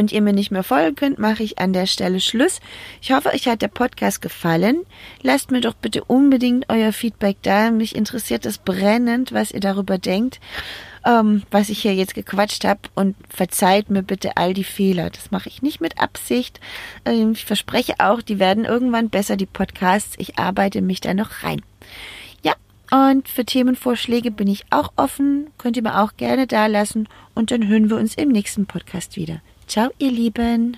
und 0.00 0.12
ihr 0.12 0.22
mir 0.22 0.32
nicht 0.32 0.50
mehr 0.50 0.64
folgen 0.64 0.96
könnt, 0.96 1.18
mache 1.18 1.42
ich 1.42 1.58
an 1.58 1.72
der 1.72 1.86
Stelle 1.86 2.20
Schluss. 2.20 2.60
Ich 3.00 3.12
hoffe, 3.12 3.28
euch 3.28 3.46
hat 3.46 3.62
der 3.62 3.68
Podcast 3.68 4.22
gefallen. 4.22 4.86
Lasst 5.22 5.50
mir 5.50 5.60
doch 5.60 5.74
bitte 5.74 6.04
unbedingt 6.04 6.66
euer 6.68 6.92
Feedback 6.92 7.36
da. 7.42 7.70
Mich 7.70 7.94
interessiert 7.94 8.46
es 8.46 8.58
brennend, 8.58 9.32
was 9.32 9.52
ihr 9.52 9.60
darüber 9.60 9.98
denkt, 9.98 10.40
ähm, 11.06 11.42
was 11.50 11.68
ich 11.68 11.82
hier 11.82 11.94
jetzt 11.94 12.14
gequatscht 12.14 12.64
habe. 12.64 12.80
Und 12.94 13.16
verzeiht 13.28 13.90
mir 13.90 14.02
bitte 14.02 14.36
all 14.36 14.54
die 14.54 14.64
Fehler. 14.64 15.10
Das 15.10 15.30
mache 15.30 15.48
ich 15.48 15.62
nicht 15.62 15.80
mit 15.80 16.00
Absicht. 16.00 16.60
Ähm, 17.04 17.32
ich 17.32 17.44
verspreche 17.44 17.94
auch, 17.98 18.22
die 18.22 18.38
werden 18.38 18.64
irgendwann 18.64 19.10
besser, 19.10 19.36
die 19.36 19.46
Podcasts. 19.46 20.14
Ich 20.18 20.38
arbeite 20.38 20.82
mich 20.82 21.00
da 21.00 21.14
noch 21.14 21.42
rein. 21.42 21.62
Ja, 22.42 22.54
und 22.90 23.28
für 23.28 23.44
Themenvorschläge 23.44 24.30
bin 24.30 24.48
ich 24.48 24.64
auch 24.70 24.92
offen. 24.96 25.48
Könnt 25.58 25.76
ihr 25.76 25.82
mir 25.82 26.00
auch 26.02 26.16
gerne 26.16 26.46
da 26.46 26.66
lassen. 26.66 27.08
Und 27.34 27.50
dann 27.50 27.66
hören 27.66 27.90
wir 27.90 27.96
uns 27.96 28.14
im 28.14 28.28
nächsten 28.28 28.66
Podcast 28.66 29.16
wieder. 29.16 29.40
Ciao, 29.66 29.90
ihr 29.98 30.10
Lieben. 30.10 30.76